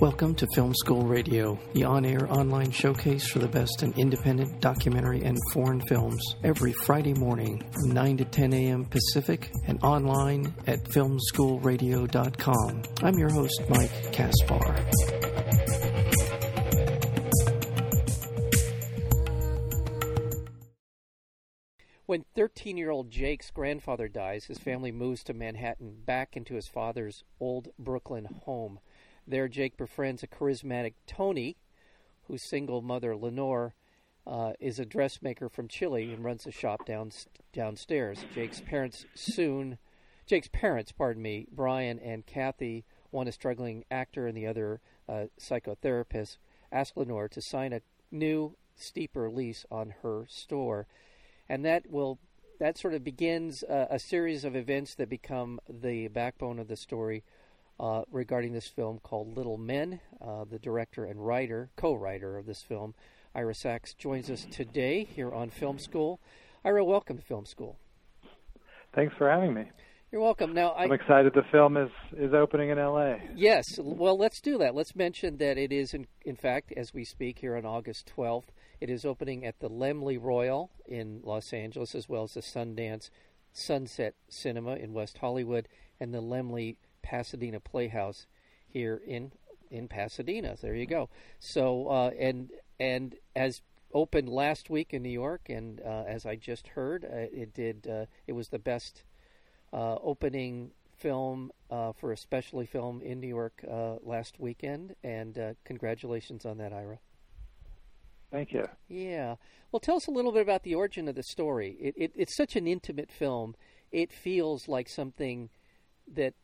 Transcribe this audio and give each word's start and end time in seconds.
Welcome 0.00 0.36
to 0.36 0.46
Film 0.54 0.72
School 0.76 1.02
Radio, 1.02 1.58
the 1.72 1.82
on 1.82 2.04
air 2.04 2.32
online 2.32 2.70
showcase 2.70 3.26
for 3.26 3.40
the 3.40 3.48
best 3.48 3.82
in 3.82 3.92
independent 3.94 4.60
documentary 4.60 5.24
and 5.24 5.36
foreign 5.52 5.80
films, 5.88 6.22
every 6.44 6.72
Friday 6.72 7.14
morning 7.14 7.68
from 7.72 7.90
9 7.90 8.18
to 8.18 8.24
10 8.24 8.52
a.m. 8.52 8.84
Pacific 8.84 9.50
and 9.66 9.82
online 9.82 10.54
at 10.68 10.84
filmschoolradio.com. 10.84 12.82
I'm 13.02 13.18
your 13.18 13.32
host, 13.32 13.60
Mike 13.68 14.12
Kaspar. 14.12 14.76
When 22.06 22.24
13 22.36 22.76
year 22.76 22.90
old 22.90 23.10
Jake's 23.10 23.50
grandfather 23.50 24.06
dies, 24.06 24.44
his 24.44 24.58
family 24.58 24.92
moves 24.92 25.24
to 25.24 25.34
Manhattan 25.34 25.96
back 26.06 26.36
into 26.36 26.54
his 26.54 26.68
father's 26.68 27.24
old 27.40 27.68
Brooklyn 27.78 28.28
home. 28.44 28.78
There, 29.28 29.46
Jake 29.46 29.76
befriends 29.76 30.22
a 30.22 30.26
charismatic 30.26 30.94
Tony, 31.06 31.58
whose 32.28 32.42
single 32.42 32.80
mother, 32.80 33.14
Lenore, 33.14 33.74
uh, 34.26 34.54
is 34.58 34.78
a 34.78 34.86
dressmaker 34.86 35.50
from 35.50 35.68
Chile 35.68 36.14
and 36.14 36.24
runs 36.24 36.46
a 36.46 36.50
shop 36.50 36.86
down, 36.86 37.10
downstairs. 37.52 38.24
Jake's 38.34 38.62
parents 38.62 39.04
soon, 39.14 39.76
Jake's 40.26 40.48
parents, 40.48 40.92
pardon 40.92 41.22
me, 41.22 41.46
Brian 41.52 41.98
and 41.98 42.24
Kathy, 42.24 42.86
one 43.10 43.28
a 43.28 43.32
struggling 43.32 43.84
actor 43.90 44.26
and 44.26 44.36
the 44.36 44.46
other 44.46 44.80
a 45.06 45.28
psychotherapist, 45.38 46.38
ask 46.72 46.96
Lenore 46.96 47.28
to 47.28 47.42
sign 47.42 47.74
a 47.74 47.82
new, 48.10 48.56
steeper 48.76 49.28
lease 49.28 49.66
on 49.70 49.94
her 50.02 50.24
store, 50.26 50.86
and 51.50 51.66
that 51.66 51.90
will 51.90 52.18
that 52.58 52.78
sort 52.78 52.94
of 52.94 53.04
begins 53.04 53.62
a 53.62 53.98
series 54.00 54.44
of 54.44 54.56
events 54.56 54.94
that 54.96 55.08
become 55.08 55.60
the 55.68 56.08
backbone 56.08 56.58
of 56.58 56.66
the 56.66 56.76
story 56.76 57.22
uh, 57.80 58.02
regarding 58.10 58.52
this 58.52 58.68
film 58.68 58.98
called 58.98 59.36
Little 59.36 59.58
Men. 59.58 60.00
Uh, 60.20 60.44
the 60.44 60.58
director 60.58 61.04
and 61.04 61.24
writer, 61.24 61.70
co-writer 61.76 62.36
of 62.36 62.46
this 62.46 62.62
film, 62.62 62.94
Ira 63.34 63.54
Sachs, 63.54 63.94
joins 63.94 64.30
us 64.30 64.46
today 64.50 65.04
here 65.04 65.32
on 65.32 65.50
Film 65.50 65.78
School. 65.78 66.20
Ira, 66.64 66.84
welcome 66.84 67.18
to 67.18 67.24
Film 67.24 67.46
School. 67.46 67.78
Thanks 68.94 69.14
for 69.16 69.30
having 69.30 69.54
me. 69.54 69.70
You're 70.10 70.22
welcome. 70.22 70.54
Now 70.54 70.70
I, 70.70 70.84
am 70.84 70.92
excited 70.92 71.34
the 71.34 71.42
film 71.52 71.76
is 71.76 71.90
is 72.16 72.32
opening 72.32 72.70
in 72.70 72.78
L.A. 72.78 73.20
Yes. 73.36 73.64
Well, 73.78 74.16
let's 74.16 74.40
do 74.40 74.56
that. 74.56 74.74
Let's 74.74 74.96
mention 74.96 75.36
that 75.36 75.58
it 75.58 75.70
is 75.70 75.92
in, 75.92 76.06
in 76.24 76.34
fact 76.34 76.72
as 76.74 76.94
we 76.94 77.04
speak 77.04 77.40
here 77.40 77.56
on 77.56 77.66
August 77.66 78.10
12th. 78.16 78.46
It 78.80 78.88
is 78.88 79.04
opening 79.04 79.44
at 79.44 79.58
the 79.60 79.68
Laemmle 79.68 80.18
Royal 80.22 80.70
in 80.86 81.20
Los 81.22 81.52
Angeles, 81.52 81.94
as 81.94 82.08
well 82.08 82.22
as 82.22 82.32
the 82.32 82.40
Sundance 82.40 83.10
Sunset 83.52 84.14
Cinema 84.30 84.76
in 84.76 84.94
West 84.94 85.18
Hollywood 85.18 85.68
and 86.00 86.14
the 86.14 86.22
Laemmle 86.22 86.76
Pasadena 87.08 87.58
Playhouse 87.58 88.26
here 88.66 89.00
in 89.06 89.32
in 89.70 89.88
Pasadena. 89.88 90.56
There 90.60 90.74
you 90.74 90.86
go. 90.86 91.08
So 91.38 91.88
uh, 91.88 92.10
and 92.18 92.50
and 92.78 93.14
as 93.34 93.62
opened 93.94 94.28
last 94.28 94.68
week 94.68 94.92
in 94.92 95.02
New 95.02 95.08
York, 95.08 95.48
and 95.48 95.80
uh, 95.80 96.04
as 96.06 96.26
I 96.26 96.36
just 96.36 96.68
heard, 96.68 97.04
uh, 97.04 97.32
it 97.32 97.54
did. 97.54 97.88
Uh, 97.90 98.04
it 98.26 98.32
was 98.32 98.48
the 98.48 98.58
best 98.58 99.04
uh, 99.72 99.96
opening 100.02 100.72
film 100.98 101.50
uh, 101.70 101.92
for 101.92 102.12
a 102.12 102.16
specialty 102.16 102.66
film 102.66 103.00
in 103.00 103.20
New 103.20 103.28
York 103.28 103.64
last 104.02 104.38
weekend. 104.38 104.94
And 105.02 105.56
congratulations 105.64 106.44
on 106.44 106.58
that, 106.58 106.72
Ira. 106.72 106.98
Thank 108.30 108.52
you. 108.52 108.68
Yeah. 108.88 109.36
Well, 109.72 109.80
tell 109.80 109.96
us 109.96 110.06
a 110.06 110.10
little 110.10 110.32
bit 110.32 110.42
about 110.42 110.62
the 110.62 110.74
origin 110.74 111.08
of 111.08 111.14
the 111.14 111.22
story. 111.22 111.76
It, 111.80 111.94
it, 111.96 112.12
it's 112.14 112.36
such 112.36 112.56
an 112.56 112.66
intimate 112.66 113.10
film. 113.10 113.54
It 113.90 114.12
feels 114.12 114.68
like 114.68 114.88
something 114.88 115.48
that 116.14 116.34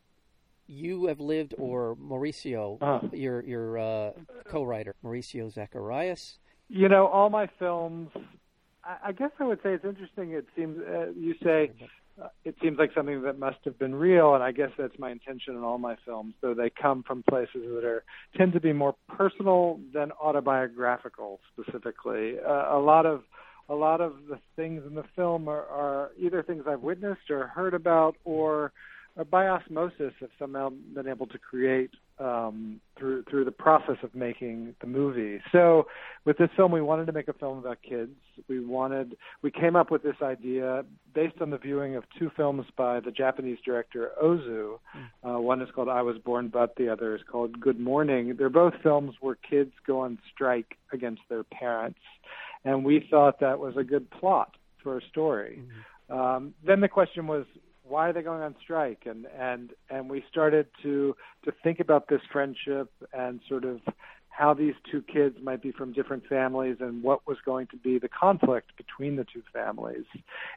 you 0.67 1.07
have 1.07 1.19
lived, 1.19 1.53
or 1.57 1.95
Mauricio, 1.95 2.77
uh-huh. 2.81 3.07
your 3.13 3.43
your 3.43 3.77
uh, 3.77 4.11
co-writer, 4.45 4.95
Mauricio 5.03 5.51
Zacharias. 5.51 6.39
You 6.67 6.89
know, 6.89 7.07
all 7.07 7.29
my 7.29 7.47
films. 7.59 8.09
I, 8.83 9.09
I 9.09 9.11
guess 9.11 9.31
I 9.39 9.45
would 9.45 9.59
say 9.61 9.73
it's 9.73 9.85
interesting. 9.85 10.31
It 10.31 10.47
seems 10.55 10.79
uh, 10.79 11.11
you 11.15 11.35
say 11.43 11.71
uh, 12.21 12.27
it 12.43 12.55
seems 12.61 12.77
like 12.77 12.91
something 12.95 13.21
that 13.23 13.37
must 13.37 13.57
have 13.65 13.77
been 13.77 13.93
real, 13.93 14.35
and 14.35 14.43
I 14.43 14.51
guess 14.51 14.71
that's 14.77 14.97
my 14.97 15.11
intention 15.11 15.55
in 15.55 15.63
all 15.63 15.77
my 15.77 15.97
films. 16.05 16.33
Though 16.41 16.53
they 16.53 16.69
come 16.69 17.03
from 17.03 17.23
places 17.23 17.61
that 17.73 17.83
are 17.83 18.03
tend 18.37 18.53
to 18.53 18.59
be 18.59 18.73
more 18.73 18.95
personal 19.09 19.79
than 19.93 20.11
autobiographical. 20.13 21.39
Specifically, 21.53 22.35
uh, 22.39 22.75
a 22.75 22.79
lot 22.79 23.05
of 23.05 23.23
a 23.67 23.75
lot 23.75 23.99
of 23.99 24.13
the 24.29 24.39
things 24.55 24.83
in 24.87 24.95
the 24.95 25.03
film 25.15 25.47
are, 25.47 25.65
are 25.65 26.11
either 26.17 26.43
things 26.43 26.63
I've 26.67 26.81
witnessed 26.81 27.29
or 27.29 27.47
heard 27.47 27.73
about, 27.73 28.15
or 28.23 28.71
by 29.23 29.47
osmosis 29.47 30.13
have 30.19 30.29
somehow 30.37 30.69
been 30.93 31.07
able 31.07 31.25
to 31.27 31.37
create 31.37 31.91
um, 32.19 32.79
through 32.97 33.23
through 33.29 33.45
the 33.45 33.51
process 33.51 33.97
of 34.03 34.13
making 34.15 34.75
the 34.81 34.87
movie. 34.87 35.41
So 35.51 35.87
with 36.25 36.37
this 36.37 36.49
film, 36.55 36.71
we 36.71 36.81
wanted 36.81 37.05
to 37.07 37.11
make 37.13 37.27
a 37.27 37.33
film 37.33 37.57
about 37.57 37.77
kids. 37.81 38.11
We 38.49 38.59
wanted 38.59 39.15
we 39.41 39.51
came 39.51 39.75
up 39.75 39.91
with 39.91 40.03
this 40.03 40.15
idea 40.21 40.83
based 41.13 41.35
on 41.41 41.49
the 41.49 41.57
viewing 41.57 41.95
of 41.95 42.03
two 42.17 42.29
films 42.35 42.65
by 42.77 42.99
the 42.99 43.11
Japanese 43.11 43.57
director 43.65 44.11
Ozu. 44.21 44.79
Mm. 44.97 45.35
Uh, 45.35 45.39
one 45.39 45.61
is 45.61 45.69
called 45.73 45.89
I 45.89 46.01
Was 46.01 46.17
Born 46.17 46.49
But, 46.49 46.75
the 46.75 46.89
other 46.89 47.15
is 47.15 47.21
called 47.29 47.59
Good 47.59 47.79
Morning. 47.79 48.35
They're 48.37 48.49
both 48.49 48.73
films 48.83 49.15
where 49.21 49.35
kids 49.35 49.71
go 49.87 50.01
on 50.01 50.17
strike 50.33 50.77
against 50.91 51.21
their 51.29 51.43
parents, 51.43 51.99
and 52.63 52.83
we 52.83 53.05
thought 53.09 53.39
that 53.39 53.59
was 53.59 53.75
a 53.77 53.83
good 53.83 54.09
plot 54.11 54.55
for 54.83 54.97
a 54.97 55.01
story. 55.09 55.59
Mm-hmm. 55.59 56.17
Um, 56.17 56.53
then 56.65 56.81
the 56.81 56.87
question 56.87 57.27
was, 57.27 57.45
why 57.87 58.09
are 58.09 58.13
they 58.13 58.21
going 58.21 58.41
on 58.41 58.55
strike 58.61 59.03
and 59.05 59.27
and 59.37 59.71
and 59.89 60.09
we 60.09 60.23
started 60.29 60.67
to 60.83 61.15
to 61.43 61.51
think 61.63 61.79
about 61.79 62.07
this 62.07 62.21
friendship 62.31 62.91
and 63.13 63.39
sort 63.47 63.63
of 63.63 63.79
how 64.37 64.53
these 64.53 64.73
two 64.91 65.01
kids 65.01 65.37
might 65.41 65.61
be 65.61 65.71
from 65.71 65.93
different 65.93 66.25
families 66.27 66.75
and 66.81 67.01
what 67.01 67.25
was 67.25 67.37
going 67.45 67.67
to 67.67 67.77
be 67.77 67.97
the 67.97 68.09
conflict 68.09 68.75
between 68.75 69.15
the 69.15 69.23
two 69.23 69.41
families. 69.53 70.03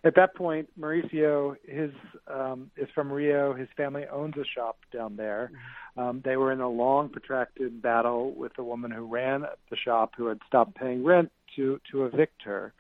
At 0.03 0.17
that 0.17 0.35
point, 0.35 0.69
Mauricio 0.79 1.55
his 1.65 1.93
um, 2.27 2.73
is 2.77 2.89
from 2.93 3.13
Rio. 3.13 3.55
His 3.55 3.69
family 3.77 4.05
owns 4.11 4.35
a 4.37 4.45
shop 4.45 4.79
down 4.93 5.17
there. 5.17 5.53
Mm-hmm. 5.53 6.01
Um, 6.01 6.23
they 6.25 6.37
were 6.37 6.51
in 6.51 6.61
a 6.61 6.69
long, 6.69 7.09
protracted 7.09 7.81
battle 7.81 8.35
with 8.35 8.53
the 8.57 8.65
woman 8.65 8.91
who 8.91 9.07
ran 9.07 9.45
the 9.71 9.77
shop, 9.77 10.15
who 10.17 10.27
had 10.27 10.41
stopped 10.47 10.75
paying 10.75 11.05
rent 11.05 11.31
to 11.55 11.81
to 11.93 12.05
evict 12.05 12.43
her. 12.43 12.73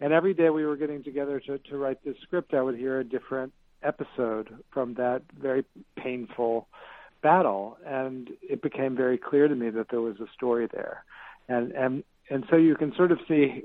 And 0.00 0.12
every 0.12 0.34
day 0.34 0.50
we 0.50 0.64
were 0.66 0.76
getting 0.76 1.02
together 1.02 1.40
to, 1.40 1.58
to 1.58 1.76
write 1.76 2.04
this 2.04 2.16
script, 2.22 2.54
I 2.54 2.62
would 2.62 2.76
hear 2.76 3.00
a 3.00 3.04
different 3.04 3.52
episode 3.84 4.56
from 4.70 4.94
that 4.94 5.22
very 5.40 5.64
painful 5.96 6.68
battle, 7.22 7.78
and 7.86 8.30
it 8.42 8.62
became 8.62 8.96
very 8.96 9.18
clear 9.18 9.48
to 9.48 9.54
me 9.54 9.70
that 9.70 9.88
there 9.90 10.00
was 10.00 10.20
a 10.20 10.26
story 10.34 10.68
there, 10.72 11.04
and 11.48 11.72
and 11.72 12.04
and 12.30 12.44
so 12.48 12.56
you 12.56 12.74
can 12.74 12.94
sort 12.94 13.12
of 13.12 13.18
see 13.28 13.62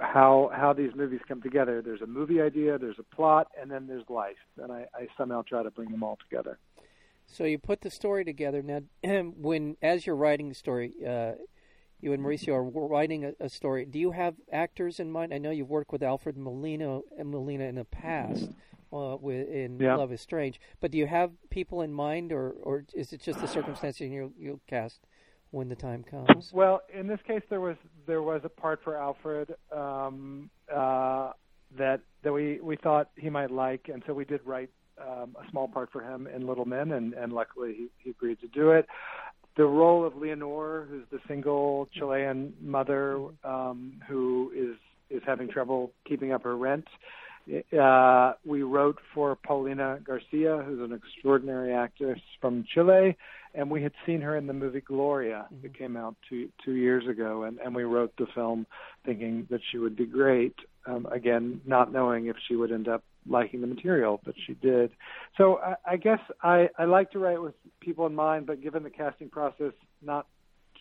how 0.00 0.50
how 0.54 0.72
these 0.72 0.94
movies 0.94 1.20
come 1.26 1.42
together. 1.42 1.82
There's 1.82 2.02
a 2.02 2.06
movie 2.06 2.40
idea, 2.40 2.78
there's 2.78 2.98
a 2.98 3.14
plot, 3.14 3.48
and 3.60 3.70
then 3.70 3.86
there's 3.86 4.08
life, 4.08 4.36
and 4.60 4.72
I, 4.72 4.86
I 4.94 5.08
somehow 5.16 5.42
try 5.42 5.62
to 5.62 5.70
bring 5.70 5.90
them 5.90 6.02
all 6.02 6.18
together. 6.28 6.58
So 7.26 7.44
you 7.44 7.58
put 7.58 7.80
the 7.80 7.90
story 7.90 8.24
together 8.24 8.62
now. 8.62 8.80
When 9.36 9.76
as 9.82 10.06
you're 10.06 10.16
writing 10.16 10.48
the 10.48 10.54
story, 10.54 10.92
uh, 11.06 11.32
you 12.00 12.12
and 12.12 12.22
Mauricio 12.22 12.54
are 12.54 12.62
writing 12.62 13.24
a, 13.24 13.32
a, 13.40 13.48
story. 13.48 13.84
Do 13.84 13.98
you 13.98 14.10
have 14.10 14.34
actors 14.52 14.98
in 14.98 15.10
mind? 15.10 15.32
I 15.32 15.38
know 15.38 15.50
you've 15.50 15.70
worked 15.70 15.92
with 15.92 16.02
Alfred 16.02 16.36
Molina 16.36 17.00
and 17.16 17.30
Molina 17.30 17.64
in 17.64 17.76
the 17.76 17.84
past 17.84 18.50
uh, 18.92 19.16
with, 19.16 19.48
in 19.48 19.78
yeah. 19.80 19.96
Love 19.96 20.12
is 20.12 20.20
Strange. 20.20 20.60
But 20.80 20.90
do 20.90 20.98
you 20.98 21.06
have 21.06 21.30
people 21.50 21.82
in 21.82 21.92
mind, 21.92 22.32
or 22.32 22.54
or 22.62 22.84
is 22.94 23.12
it 23.12 23.22
just 23.22 23.40
the 23.40 23.48
circumstances 23.48 24.10
you'll, 24.10 24.32
you'll 24.38 24.60
cast 24.68 25.00
when 25.50 25.68
the 25.68 25.76
time 25.76 26.02
comes? 26.02 26.50
Well, 26.52 26.82
in 26.92 27.06
this 27.06 27.20
case, 27.26 27.42
there 27.48 27.60
was 27.60 27.76
there 28.06 28.22
was 28.22 28.42
a 28.44 28.48
part 28.48 28.80
for 28.82 28.96
Alfred 28.96 29.54
um, 29.70 30.50
uh, 30.72 31.32
that 31.78 32.00
that 32.22 32.32
we 32.32 32.60
we 32.60 32.76
thought 32.76 33.10
he 33.16 33.30
might 33.30 33.50
like, 33.50 33.88
and 33.92 34.02
so 34.06 34.12
we 34.12 34.24
did 34.24 34.40
write 34.44 34.70
um, 35.00 35.36
a 35.40 35.50
small 35.50 35.68
part 35.68 35.90
for 35.90 36.02
him 36.02 36.26
in 36.26 36.46
Little 36.46 36.64
Men, 36.64 36.92
and, 36.92 37.14
and 37.14 37.32
luckily 37.32 37.74
he, 37.74 37.86
he 37.98 38.10
agreed 38.10 38.40
to 38.40 38.48
do 38.48 38.70
it. 38.70 38.86
The 39.56 39.64
role 39.64 40.04
of 40.04 40.16
Leonore, 40.16 40.86
who's 40.88 41.04
the 41.10 41.18
single 41.28 41.88
Chilean 41.92 42.54
mother 42.60 43.20
um, 43.44 44.00
who 44.08 44.52
is 44.54 44.76
is 45.10 45.22
having 45.26 45.48
trouble 45.48 45.92
keeping 46.08 46.32
up 46.32 46.42
her 46.44 46.56
rent, 46.56 46.86
uh, 47.78 48.32
we 48.44 48.62
wrote 48.62 48.98
for 49.14 49.36
Paulina 49.36 49.98
Garcia, 50.04 50.62
who's 50.66 50.80
an 50.80 50.92
extraordinary 50.92 51.72
actress 51.72 52.20
from 52.40 52.64
Chile, 52.72 53.16
and 53.54 53.70
we 53.70 53.82
had 53.82 53.92
seen 54.06 54.20
her 54.20 54.36
in 54.36 54.46
the 54.46 54.52
movie 54.52 54.80
Gloria 54.80 55.46
mm-hmm. 55.46 55.62
that 55.62 55.76
came 55.76 55.96
out 55.96 56.14
two 56.28 56.48
two 56.64 56.72
years 56.72 57.06
ago, 57.08 57.44
and, 57.44 57.58
and 57.58 57.74
we 57.74 57.84
wrote 57.84 58.12
the 58.16 58.26
film 58.34 58.66
thinking 59.04 59.46
that 59.50 59.60
she 59.70 59.78
would 59.78 59.96
be 59.96 60.06
great. 60.06 60.54
Um, 60.86 61.06
again, 61.12 61.60
not 61.64 61.92
knowing 61.92 62.26
if 62.26 62.36
she 62.48 62.56
would 62.56 62.72
end 62.72 62.88
up 62.88 63.04
liking 63.28 63.60
the 63.60 63.68
material, 63.68 64.20
but 64.24 64.34
she 64.46 64.54
did. 64.54 64.90
So 65.36 65.58
I, 65.58 65.92
I 65.92 65.96
guess 65.96 66.18
I, 66.42 66.68
I 66.76 66.84
like 66.84 67.12
to 67.12 67.20
write 67.20 67.40
with 67.40 67.54
people 67.80 68.06
in 68.06 68.14
mind, 68.14 68.46
but 68.46 68.62
given 68.62 68.82
the 68.82 68.90
casting 68.90 69.28
process, 69.28 69.72
not 70.02 70.26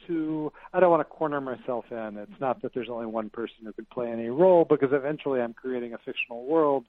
to 0.07 0.51
I 0.74 0.80
don't 0.80 0.92
want 0.92 1.01
to 1.01 1.13
corner 1.13 1.42
myself 1.42 1.86
in. 1.92 2.18
It's 2.18 2.39
not 2.39 2.62
that 2.62 2.74
there's 2.74 2.89
only 2.89 3.06
one 3.06 3.30
person 3.30 3.57
who 3.63 3.74
could 3.74 3.89
play 3.89 4.12
any 4.12 4.30
role 4.30 4.65
because 4.65 4.89
eventually 4.92 5.42
I'm 5.42 5.53
creating 5.53 5.94
a 5.94 5.98
fictional 6.00 6.45
world 6.45 6.86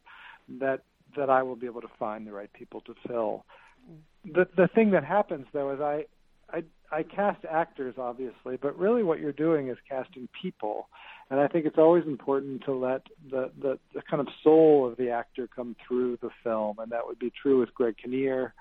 that 0.60 0.80
that 1.16 1.30
I 1.30 1.42
will 1.42 1.56
be 1.56 1.66
able 1.66 1.82
to 1.82 1.90
find 1.98 2.26
the 2.26 2.32
right 2.32 2.52
people 2.52 2.80
to 2.82 2.94
fill. 3.06 3.44
The 4.24 4.46
the 4.56 4.68
thing 4.74 4.90
that 4.92 5.04
happens 5.04 5.46
though 5.52 5.72
is 5.72 5.80
I 5.80 6.04
I 6.52 6.62
I 6.90 7.02
cast 7.02 7.44
actors 7.50 7.94
obviously, 7.98 8.56
but 8.60 8.78
really 8.78 9.02
what 9.02 9.20
you're 9.20 9.32
doing 9.32 9.68
is 9.68 9.76
casting 9.88 10.28
people. 10.40 10.88
And 11.30 11.40
I 11.40 11.48
think 11.48 11.64
it's 11.64 11.78
always 11.78 12.04
important 12.06 12.62
to 12.64 12.74
let 12.74 13.06
the, 13.30 13.50
the, 13.58 13.78
the 13.94 14.02
kind 14.02 14.20
of 14.20 14.28
soul 14.44 14.86
of 14.86 14.98
the 14.98 15.08
actor 15.08 15.48
come 15.48 15.74
through 15.88 16.18
the 16.20 16.28
film, 16.44 16.78
and 16.78 16.92
that 16.92 17.06
would 17.06 17.18
be 17.18 17.32
true 17.42 17.58
with 17.58 17.72
Greg 17.72 17.96
Kinnear 17.96 18.52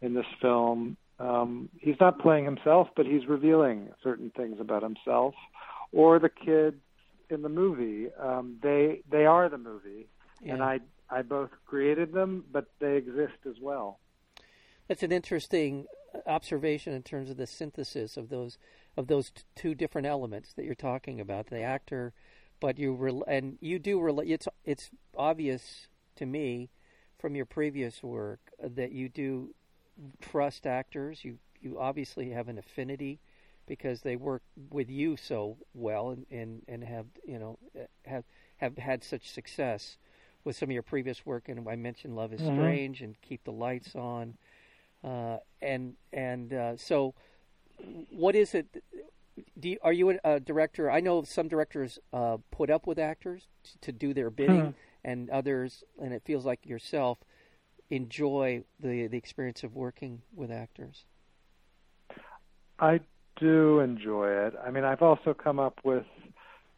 in 0.00 0.14
this 0.14 0.26
film. 0.40 0.96
Um, 1.20 1.68
he's 1.78 1.96
not 2.00 2.18
playing 2.18 2.46
himself, 2.46 2.88
but 2.96 3.04
he's 3.04 3.26
revealing 3.28 3.90
certain 4.02 4.30
things 4.34 4.56
about 4.58 4.82
himself. 4.82 5.34
Or 5.92 6.18
the 6.18 6.30
kids 6.30 6.76
in 7.28 7.42
the 7.42 7.48
movie, 7.48 8.08
um, 8.18 8.56
they 8.62 9.02
they 9.10 9.26
are 9.26 9.48
the 9.48 9.58
movie, 9.58 10.08
yeah. 10.42 10.54
and 10.54 10.62
I 10.62 10.80
I 11.10 11.22
both 11.22 11.50
created 11.66 12.12
them, 12.12 12.44
but 12.50 12.66
they 12.80 12.96
exist 12.96 13.46
as 13.46 13.56
well. 13.60 13.98
That's 14.88 15.02
an 15.02 15.12
interesting 15.12 15.86
observation 16.26 16.92
in 16.92 17.02
terms 17.02 17.30
of 17.30 17.36
the 17.36 17.46
synthesis 17.46 18.16
of 18.16 18.28
those 18.28 18.58
of 18.96 19.08
those 19.08 19.30
t- 19.30 19.42
two 19.54 19.74
different 19.74 20.06
elements 20.06 20.54
that 20.54 20.64
you're 20.64 20.74
talking 20.74 21.20
about, 21.20 21.46
the 21.46 21.62
actor, 21.62 22.12
but 22.60 22.78
you 22.78 22.94
re- 22.94 23.22
and 23.26 23.58
you 23.60 23.78
do 23.78 24.00
relate. 24.00 24.30
It's 24.30 24.48
it's 24.64 24.90
obvious 25.16 25.88
to 26.16 26.26
me 26.26 26.70
from 27.18 27.34
your 27.34 27.46
previous 27.46 28.02
work 28.02 28.40
that 28.62 28.92
you 28.92 29.08
do 29.08 29.54
trust 30.20 30.66
actors. 30.66 31.24
You 31.24 31.38
you 31.60 31.78
obviously 31.78 32.30
have 32.30 32.48
an 32.48 32.58
affinity 32.58 33.20
because 33.66 34.00
they 34.00 34.16
work 34.16 34.42
with 34.70 34.90
you 34.90 35.16
so 35.16 35.56
well 35.74 36.10
and, 36.10 36.26
and, 36.30 36.62
and 36.66 36.84
have 36.84 37.06
you 37.24 37.38
know 37.38 37.58
have 38.04 38.24
have 38.56 38.76
had 38.78 39.04
such 39.04 39.30
success 39.30 39.96
with 40.44 40.56
some 40.56 40.68
of 40.68 40.72
your 40.72 40.82
previous 40.82 41.24
work. 41.24 41.48
And 41.48 41.68
I 41.68 41.76
mentioned 41.76 42.16
Love 42.16 42.32
Is 42.32 42.40
mm-hmm. 42.40 42.56
Strange 42.56 43.02
and 43.02 43.20
Keep 43.22 43.44
the 43.44 43.52
Lights 43.52 43.94
On, 43.94 44.34
uh, 45.04 45.38
and 45.62 45.94
and 46.12 46.52
uh, 46.52 46.76
so 46.76 47.14
what 48.10 48.34
is 48.34 48.54
it? 48.54 48.82
You, 49.60 49.78
are 49.82 49.92
you 49.92 50.18
a, 50.22 50.40
director? 50.40 50.90
I 50.90 51.00
know 51.00 51.22
some 51.22 51.48
directors 51.48 51.98
uh, 52.12 52.38
put 52.50 52.70
up 52.70 52.86
with 52.86 52.98
actors 52.98 53.46
to, 53.64 53.78
to 53.78 53.92
do 53.92 54.12
their 54.12 54.30
bidding, 54.30 54.60
hmm. 54.60 54.70
and 55.04 55.30
others, 55.30 55.84
and 56.00 56.12
it 56.12 56.22
feels 56.24 56.44
like 56.44 56.66
yourself, 56.66 57.18
enjoy 57.90 58.62
the 58.80 59.08
the 59.08 59.16
experience 59.16 59.62
of 59.62 59.74
working 59.74 60.22
with 60.34 60.50
actors. 60.50 61.04
I 62.78 63.00
do 63.38 63.80
enjoy 63.80 64.28
it. 64.28 64.54
I 64.64 64.70
mean, 64.70 64.84
I've 64.84 65.02
also 65.02 65.34
come 65.34 65.58
up 65.58 65.80
with 65.84 66.04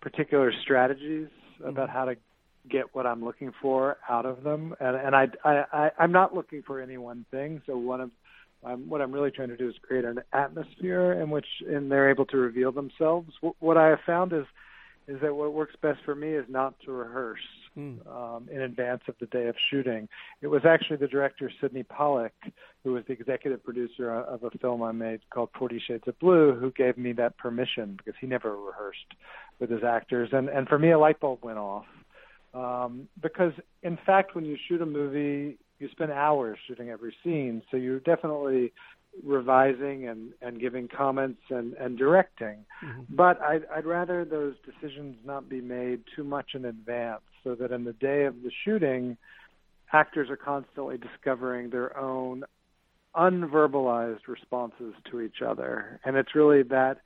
particular 0.00 0.53
strategies 0.62 1.29
mm-hmm. 1.61 1.69
about 1.69 1.91
how 1.91 2.06
to 2.06 2.17
get 2.69 2.94
what 2.94 3.06
I'm 3.06 3.25
looking 3.25 3.53
for 3.61 3.99
out 4.09 4.26
of 4.26 4.43
them, 4.43 4.75
and 4.81 4.97
and 4.97 5.14
I 5.14 5.29
I, 5.44 5.64
I 5.73 5.91
I'm 5.99 6.12
not 6.12 6.35
looking 6.35 6.62
for 6.62 6.81
any 6.81 6.97
one 6.97 7.25
thing. 7.31 7.62
So 7.67 7.76
one 7.76 8.00
of 8.00 8.11
um, 8.65 8.88
what 8.88 9.00
I'm 9.00 9.12
really 9.12 9.31
trying 9.31 9.49
to 9.49 9.56
do 9.56 9.69
is 9.69 9.75
create 9.82 10.05
an 10.05 10.20
atmosphere 10.32 11.12
in 11.12 11.31
which 11.31 11.47
and 11.67 11.91
they're 11.91 12.11
able 12.11 12.26
to 12.26 12.37
reveal 12.37 12.73
themselves. 12.73 13.32
W- 13.43 13.55
what 13.58 13.76
I 13.76 13.88
have 13.88 14.00
found 14.06 14.32
is 14.32 14.44
is 15.08 15.20
that 15.20 15.35
what 15.35 15.53
works 15.53 15.75
best 15.82 15.99
for 16.05 16.15
me 16.15 16.29
is 16.29 16.44
not 16.49 16.75
to 16.85 16.93
rehearse 16.93 17.41
mm. 17.77 18.07
um, 18.07 18.49
in 18.51 18.63
advance 18.63 19.03
of 19.09 19.15
the 19.21 19.27
day 19.27 19.47
of 19.47 19.55
shooting. 19.71 20.09
It 20.41 20.49
was 20.49 20.63
actually 20.65 20.97
the 20.97 21.09
director 21.09 21.51
Sydney 21.61 21.83
Pollack, 21.83 22.35
who 22.85 22.93
was 22.93 23.05
the 23.07 23.13
executive 23.13 23.65
producer 23.65 24.13
of 24.13 24.43
a 24.45 24.51
film 24.59 24.83
I 24.83 24.93
made 24.93 25.21
called 25.31 25.51
Forty 25.59 25.81
Shades 25.87 26.05
of 26.07 26.19
Blue, 26.19 26.55
who 26.55 26.71
gave 26.73 26.97
me 26.97 27.13
that 27.15 27.37
permission 27.39 27.97
because 27.97 28.15
he 28.21 28.27
never 28.27 28.57
rehearsed 28.57 29.15
with 29.59 29.71
his 29.71 29.85
actors, 29.85 30.31
and 30.33 30.49
and 30.49 30.69
for 30.69 30.79
me 30.79 30.91
a 30.91 30.99
light 30.99 31.21
bulb 31.21 31.41
went 31.43 31.59
off. 31.59 31.87
Um, 32.55 33.09
because 33.23 33.53
in 33.83 33.99
fact, 34.05 34.35
when 34.35 34.45
you 34.45 34.57
shoot 34.69 34.83
a 34.83 34.87
movie, 34.87 35.59
you 35.79 35.89
spend 35.91 36.13
hours 36.13 36.59
shooting 36.67 36.91
every 36.91 37.15
scene, 37.25 37.63
so 37.71 37.77
you're 37.77 38.01
definitely 38.01 38.73
revising 39.25 40.09
and, 40.09 40.32
and 40.41 40.61
giving 40.61 40.88
comments 40.88 41.41
and, 41.50 41.75
and 41.75 41.99
directing. 41.99 42.64
Mm-hmm. 42.85 43.14
But 43.14 43.41
I'd, 43.43 43.62
I'd 43.75 43.87
rather 43.87 44.25
those 44.25 44.55
decisions 44.64 45.17
not 45.25 45.49
be 45.49 45.61
made 45.61 46.00
too 46.17 46.25
much 46.25 46.50
in 46.55 46.64
advance 46.64 47.23
so 47.44 47.55
that 47.56 47.73
in 47.73 47.85
the 47.85 47.93
day 47.93 48.25
of 48.25 48.43
the 48.43 48.50
shooting, 48.64 49.17
actors 49.93 50.31
are 50.31 50.37
constantly 50.37 50.97
discovering 50.99 51.70
their 51.70 51.97
own 51.99 52.44
unverbalized 53.14 54.26
responses 54.26 54.94
to 55.11 55.20
each 55.20 55.43
other. 55.47 56.00
And 56.05 56.17
it's 56.17 56.35
really 56.35 56.62
that 56.65 56.99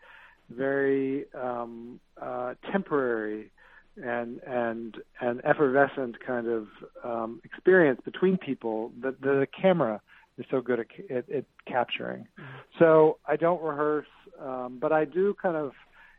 very 0.50 1.26
um, 1.34 2.00
uh, 2.20 2.54
temporary 2.70 3.50
and 3.96 4.40
and 4.46 4.96
and 5.20 5.40
effervescent 5.44 6.16
kind 6.24 6.46
of 6.46 6.66
um, 7.02 7.40
experience 7.44 8.00
between 8.04 8.36
people 8.36 8.92
that 9.02 9.20
the 9.20 9.46
camera 9.60 10.00
is 10.38 10.46
so 10.50 10.60
good 10.60 10.80
at, 10.80 10.86
at, 11.10 11.30
at 11.30 11.44
capturing. 11.66 12.22
Mm-hmm. 12.22 12.56
So 12.78 13.18
I 13.26 13.36
don't 13.36 13.62
rehearse, 13.62 14.06
um, 14.40 14.78
but 14.80 14.92
I 14.92 15.04
do 15.04 15.34
kind 15.40 15.56
of 15.56 15.72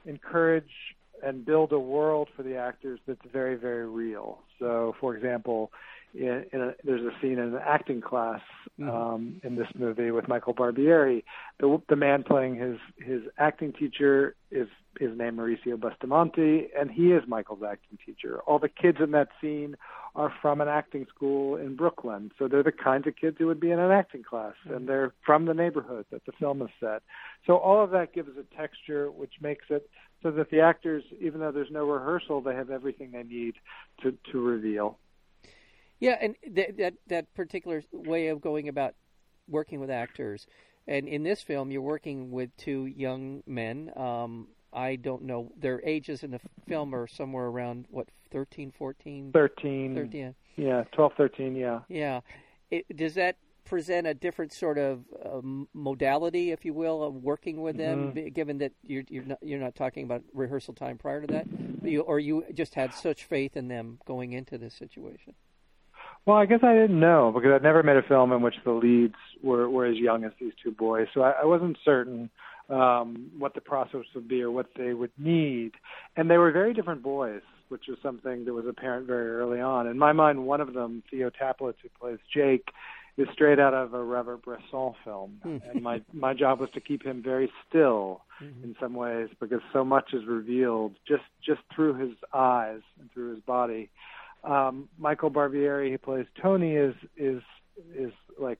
encourage 0.05 0.69
and 1.23 1.45
build 1.45 1.71
a 1.71 1.79
world 1.79 2.29
for 2.35 2.43
the 2.43 2.55
actors 2.55 2.99
that's 3.07 3.19
very 3.31 3.55
very 3.55 3.87
real. 3.87 4.39
So, 4.59 4.95
for 4.99 5.15
example, 5.15 5.71
in, 6.13 6.45
in 6.53 6.61
a, 6.61 6.71
there's 6.83 7.01
a 7.01 7.11
scene 7.21 7.33
in 7.33 7.55
an 7.55 7.59
acting 7.65 8.01
class 8.01 8.41
mm-hmm. 8.79 8.89
um, 8.89 9.41
in 9.43 9.55
this 9.55 9.67
movie 9.75 10.11
with 10.11 10.27
Michael 10.27 10.53
Barbieri. 10.53 11.23
The, 11.59 11.81
the 11.89 11.95
man 11.95 12.23
playing 12.23 12.55
his 12.55 12.77
his 12.97 13.21
acting 13.37 13.73
teacher 13.73 14.35
is 14.51 14.67
is 14.99 15.15
named 15.15 15.37
Mauricio 15.37 15.79
Bustamante, 15.79 16.69
and 16.77 16.89
he 16.89 17.11
is 17.11 17.23
Michael's 17.27 17.61
acting 17.67 17.99
teacher. 18.03 18.39
All 18.47 18.59
the 18.59 18.69
kids 18.69 18.97
in 19.01 19.11
that 19.11 19.29
scene 19.39 19.75
are 20.15 20.33
from 20.41 20.61
an 20.61 20.67
acting 20.67 21.05
school 21.13 21.55
in 21.55 21.75
Brooklyn, 21.75 22.31
so 22.39 22.47
they're 22.47 22.63
the 22.63 22.71
kinds 22.71 23.05
of 23.05 23.15
kids 23.15 23.37
who 23.37 23.45
would 23.47 23.59
be 23.59 23.71
in 23.71 23.79
an 23.79 23.91
acting 23.91 24.23
class, 24.23 24.53
mm-hmm. 24.65 24.75
and 24.75 24.89
they're 24.89 25.13
from 25.25 25.45
the 25.45 25.53
neighborhood 25.53 26.05
that 26.11 26.25
the 26.25 26.31
film 26.39 26.61
is 26.61 26.69
set. 26.79 27.03
So 27.45 27.57
all 27.57 27.83
of 27.83 27.91
that 27.91 28.13
gives 28.13 28.29
a 28.37 28.55
texture 28.55 29.11
which 29.11 29.33
makes 29.41 29.65
it 29.69 29.89
so 30.23 30.31
that 30.31 30.49
the 30.49 30.61
actors, 30.61 31.03
even 31.21 31.41
though 31.41 31.51
there's 31.51 31.71
no 31.71 31.85
rehearsal, 31.85 32.41
they 32.41 32.55
have 32.55 32.71
everything 32.71 33.11
they 33.11 33.23
need 33.23 33.55
to 34.01 34.17
to 34.31 34.39
reveal. 34.39 34.97
Yeah, 35.99 36.17
and 36.21 36.35
th- 36.55 36.75
that 36.77 36.93
that 37.07 37.33
particular 37.33 37.83
way 37.91 38.27
of 38.27 38.41
going 38.41 38.67
about 38.67 38.95
working 39.47 39.79
with 39.79 39.89
actors, 39.89 40.45
and 40.87 41.07
in 41.07 41.23
this 41.23 41.41
film, 41.41 41.71
you're 41.71 41.81
working 41.81 42.31
with 42.31 42.55
two 42.57 42.85
young 42.85 43.43
men. 43.45 43.91
Um, 43.95 44.47
I 44.73 44.95
don't 44.95 45.23
know 45.23 45.51
their 45.57 45.81
ages 45.83 46.23
in 46.23 46.31
the 46.31 46.39
film 46.67 46.93
are 46.93 47.07
somewhere 47.07 47.45
around 47.45 47.85
what 47.89 48.09
13, 48.31 48.71
14? 48.71 49.31
13. 49.31 49.95
13. 49.95 50.35
Yeah, 50.57 50.83
12, 50.91 51.11
13, 51.17 51.55
yeah. 51.55 51.79
Yeah. 51.87 52.21
It, 52.69 52.85
does 52.95 53.15
that 53.15 53.37
present 53.63 54.07
a 54.07 54.13
different 54.13 54.53
sort 54.53 54.77
of 54.77 55.03
uh, 55.23 55.41
modality, 55.73 56.51
if 56.51 56.65
you 56.65 56.73
will, 56.73 57.03
of 57.03 57.15
working 57.15 57.61
with 57.61 57.77
them, 57.77 58.13
mm-hmm. 58.13 58.29
given 58.29 58.57
that 58.59 58.71
you're 58.83 59.03
you're 59.09 59.25
not, 59.25 59.39
you're 59.41 59.59
not 59.59 59.75
talking 59.75 60.03
about 60.03 60.23
rehearsal 60.33 60.73
time 60.73 60.97
prior 60.97 61.21
to 61.21 61.27
that, 61.27 61.47
you, 61.83 62.01
or 62.01 62.19
you 62.19 62.45
just 62.53 62.75
had 62.75 62.93
such 62.93 63.25
faith 63.25 63.57
in 63.57 63.67
them 63.67 63.99
going 64.05 64.33
into 64.33 64.57
this 64.57 64.73
situation? 64.73 65.33
Well, 66.27 66.35
I 66.35 66.45
guess 66.45 66.59
I 66.61 66.73
didn't 66.73 66.99
know 66.99 67.31
because 67.33 67.51
I'd 67.55 67.63
never 67.63 67.83
made 67.83 67.95
a 67.95 68.01
film 68.01 68.33
in 68.33 68.41
which 68.41 68.55
the 68.65 68.71
leads 68.71 69.15
were, 69.41 69.69
were 69.69 69.85
as 69.85 69.95
young 69.95 70.25
as 70.25 70.33
these 70.41 70.51
two 70.61 70.71
boys, 70.71 71.07
so 71.13 71.21
I, 71.21 71.31
I 71.41 71.45
wasn't 71.45 71.77
certain 71.85 72.29
um, 72.69 73.31
what 73.39 73.53
the 73.55 73.61
process 73.61 74.01
would 74.13 74.27
be 74.27 74.41
or 74.41 74.51
what 74.51 74.67
they 74.75 74.93
would 74.93 75.11
need. 75.17 75.71
And 76.17 76.29
they 76.29 76.37
were 76.37 76.51
very 76.51 76.73
different 76.73 77.01
boys, 77.01 77.43
which 77.69 77.85
was 77.87 77.97
something 78.03 78.43
that 78.43 78.53
was 78.53 78.65
apparent 78.67 79.07
very 79.07 79.29
early 79.29 79.61
on. 79.61 79.87
In 79.87 79.97
my 79.97 80.11
mind, 80.11 80.45
one 80.45 80.59
of 80.59 80.73
them, 80.73 81.01
Theo 81.09 81.29
Taplitz, 81.29 81.77
who 81.81 81.87
plays 81.97 82.19
Jake, 82.33 82.71
is 83.17 83.29
straight 83.31 83.57
out 83.57 83.73
of 83.73 83.93
a 83.93 84.03
Robert 84.03 84.43
Bresson 84.43 84.95
film, 85.05 85.39
hmm. 85.41 85.57
and 85.71 85.81
my 85.81 86.01
my 86.11 86.33
job 86.33 86.59
was 86.59 86.69
to 86.73 86.81
keep 86.81 87.03
him 87.03 87.23
very 87.23 87.49
still 87.67 88.21
mm-hmm. 88.43 88.65
in 88.65 88.75
some 88.81 88.93
ways 88.93 89.29
because 89.39 89.61
so 89.73 89.83
much 89.83 90.13
is 90.13 90.25
revealed 90.27 90.93
just 91.07 91.23
just 91.43 91.61
through 91.73 91.95
his 91.95 92.11
eyes 92.33 92.81
and 92.99 93.09
through 93.13 93.33
his 93.33 93.39
body 93.43 93.89
um, 94.47 94.89
Michael 94.97 95.31
Barbieri, 95.31 95.91
who 95.91 95.97
plays 95.97 96.25
Tony, 96.41 96.75
is 96.75 96.95
is 97.15 97.41
is 97.95 98.11
like 98.39 98.59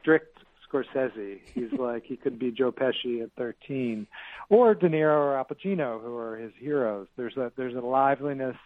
strict 0.00 0.38
Scorsese. 0.68 1.40
He's 1.54 1.72
like 1.78 2.04
he 2.04 2.16
could 2.16 2.38
be 2.38 2.50
Joe 2.50 2.72
Pesci 2.72 3.22
at 3.22 3.30
13, 3.36 4.06
or 4.48 4.74
De 4.74 4.88
Niro 4.88 5.16
or 5.16 5.38
Al 5.38 5.44
Pacino, 5.44 6.00
who 6.02 6.16
are 6.16 6.36
his 6.36 6.52
heroes. 6.58 7.06
There's 7.16 7.36
a 7.36 7.52
there's 7.56 7.74
a 7.74 7.80
liveliness 7.80 8.56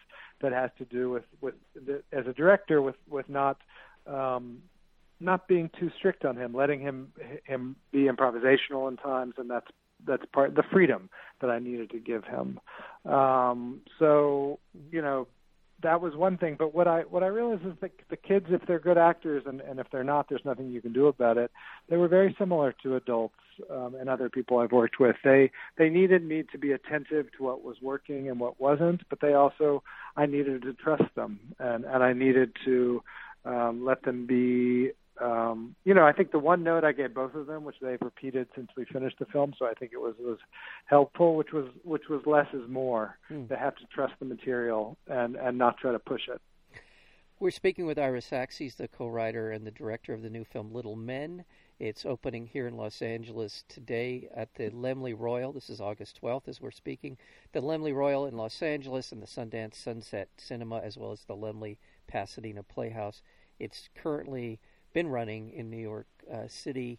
that 0.40 0.52
has 0.52 0.70
to 0.78 0.84
do 0.84 1.10
with 1.10 1.24
with 1.40 1.54
the, 1.74 2.02
as 2.12 2.26
a 2.26 2.32
director 2.32 2.80
with 2.80 2.96
with 3.08 3.28
not 3.28 3.58
um, 4.06 4.62
not 5.18 5.48
being 5.48 5.70
too 5.78 5.90
strict 5.98 6.24
on 6.24 6.36
him, 6.36 6.54
letting 6.54 6.80
him 6.80 7.12
him 7.44 7.76
be 7.92 8.04
improvisational 8.04 8.88
in 8.88 8.96
times, 8.96 9.34
and 9.38 9.50
that's 9.50 9.66
that's 10.06 10.24
part 10.32 10.54
the 10.54 10.62
freedom 10.72 11.10
that 11.40 11.50
I 11.50 11.58
needed 11.58 11.90
to 11.90 11.98
give 11.98 12.24
him. 12.24 12.60
Um, 13.04 13.80
so 13.98 14.58
you 14.90 15.02
know, 15.02 15.26
that 15.82 16.00
was 16.00 16.14
one 16.14 16.36
thing. 16.36 16.56
But 16.58 16.74
what 16.74 16.86
I 16.88 17.00
what 17.02 17.22
I 17.22 17.26
realized 17.26 17.66
is 17.66 17.74
that 17.80 17.92
the 18.08 18.16
kids, 18.16 18.46
if 18.48 18.62
they're 18.66 18.78
good 18.78 18.98
actors, 18.98 19.44
and 19.46 19.60
and 19.60 19.78
if 19.80 19.86
they're 19.90 20.04
not, 20.04 20.28
there's 20.28 20.44
nothing 20.44 20.70
you 20.70 20.80
can 20.80 20.92
do 20.92 21.06
about 21.06 21.38
it. 21.38 21.50
They 21.88 21.96
were 21.96 22.08
very 22.08 22.34
similar 22.38 22.74
to 22.82 22.96
adults 22.96 23.34
um, 23.70 23.94
and 23.98 24.08
other 24.08 24.28
people 24.28 24.58
I've 24.58 24.72
worked 24.72 25.00
with. 25.00 25.16
They 25.24 25.50
they 25.76 25.88
needed 25.88 26.24
me 26.24 26.44
to 26.52 26.58
be 26.58 26.72
attentive 26.72 27.26
to 27.36 27.42
what 27.42 27.62
was 27.62 27.76
working 27.82 28.28
and 28.28 28.38
what 28.40 28.60
wasn't, 28.60 29.02
but 29.08 29.20
they 29.20 29.34
also 29.34 29.82
I 30.16 30.26
needed 30.26 30.62
to 30.62 30.72
trust 30.74 31.14
them, 31.14 31.40
and 31.58 31.84
and 31.84 32.02
I 32.02 32.12
needed 32.12 32.52
to 32.64 33.02
um, 33.44 33.84
let 33.84 34.02
them 34.02 34.26
be 34.26 34.90
um, 35.20 35.74
you 35.84 35.94
know, 35.94 36.06
I 36.06 36.12
think 36.12 36.32
the 36.32 36.38
one 36.38 36.62
note 36.62 36.84
I 36.84 36.92
gave 36.92 37.14
both 37.14 37.34
of 37.34 37.46
them, 37.46 37.64
which 37.64 37.76
they've 37.80 38.00
repeated 38.00 38.48
since 38.54 38.68
we 38.76 38.84
finished 38.86 39.18
the 39.18 39.26
film, 39.26 39.52
so 39.58 39.66
I 39.66 39.74
think 39.74 39.92
it 39.92 40.00
was 40.00 40.14
was 40.18 40.38
helpful, 40.86 41.36
which 41.36 41.52
was 41.52 41.66
which 41.82 42.08
was 42.08 42.22
less 42.26 42.46
is 42.52 42.68
more. 42.68 43.18
Mm. 43.30 43.48
They 43.48 43.56
have 43.56 43.76
to 43.76 43.84
trust 43.92 44.14
the 44.18 44.24
material 44.24 44.96
and 45.06 45.36
and 45.36 45.58
not 45.58 45.76
try 45.78 45.92
to 45.92 45.98
push 45.98 46.22
it. 46.28 46.40
We're 47.38 47.50
speaking 47.50 47.86
with 47.86 47.98
Ira 47.98 48.20
Sachs. 48.20 48.58
He's 48.58 48.74
the 48.74 48.88
co-writer 48.88 49.50
and 49.52 49.66
the 49.66 49.70
director 49.70 50.12
of 50.12 50.20
the 50.20 50.28
new 50.28 50.44
film 50.44 50.72
Little 50.72 50.96
Men. 50.96 51.44
It's 51.78 52.04
opening 52.04 52.46
here 52.46 52.66
in 52.66 52.76
Los 52.76 53.00
Angeles 53.00 53.64
today 53.66 54.28
at 54.36 54.52
the 54.54 54.68
Laemmle 54.68 55.18
Royal. 55.18 55.50
This 55.50 55.70
is 55.70 55.80
August 55.80 56.20
12th 56.20 56.48
as 56.48 56.60
we're 56.60 56.70
speaking. 56.70 57.16
The 57.52 57.62
Laemmle 57.62 57.94
Royal 57.94 58.26
in 58.26 58.36
Los 58.36 58.60
Angeles 58.60 59.12
and 59.12 59.22
the 59.22 59.26
Sundance 59.26 59.76
Sunset 59.76 60.28
Cinema, 60.36 60.80
as 60.80 60.98
well 60.98 61.12
as 61.12 61.24
the 61.24 61.34
Laemmle 61.34 61.78
Pasadena 62.06 62.62
Playhouse. 62.62 63.22
It's 63.58 63.88
currently 63.94 64.60
been 64.92 65.08
running 65.08 65.50
in 65.50 65.70
New 65.70 65.78
York 65.78 66.06
uh, 66.32 66.48
City. 66.48 66.98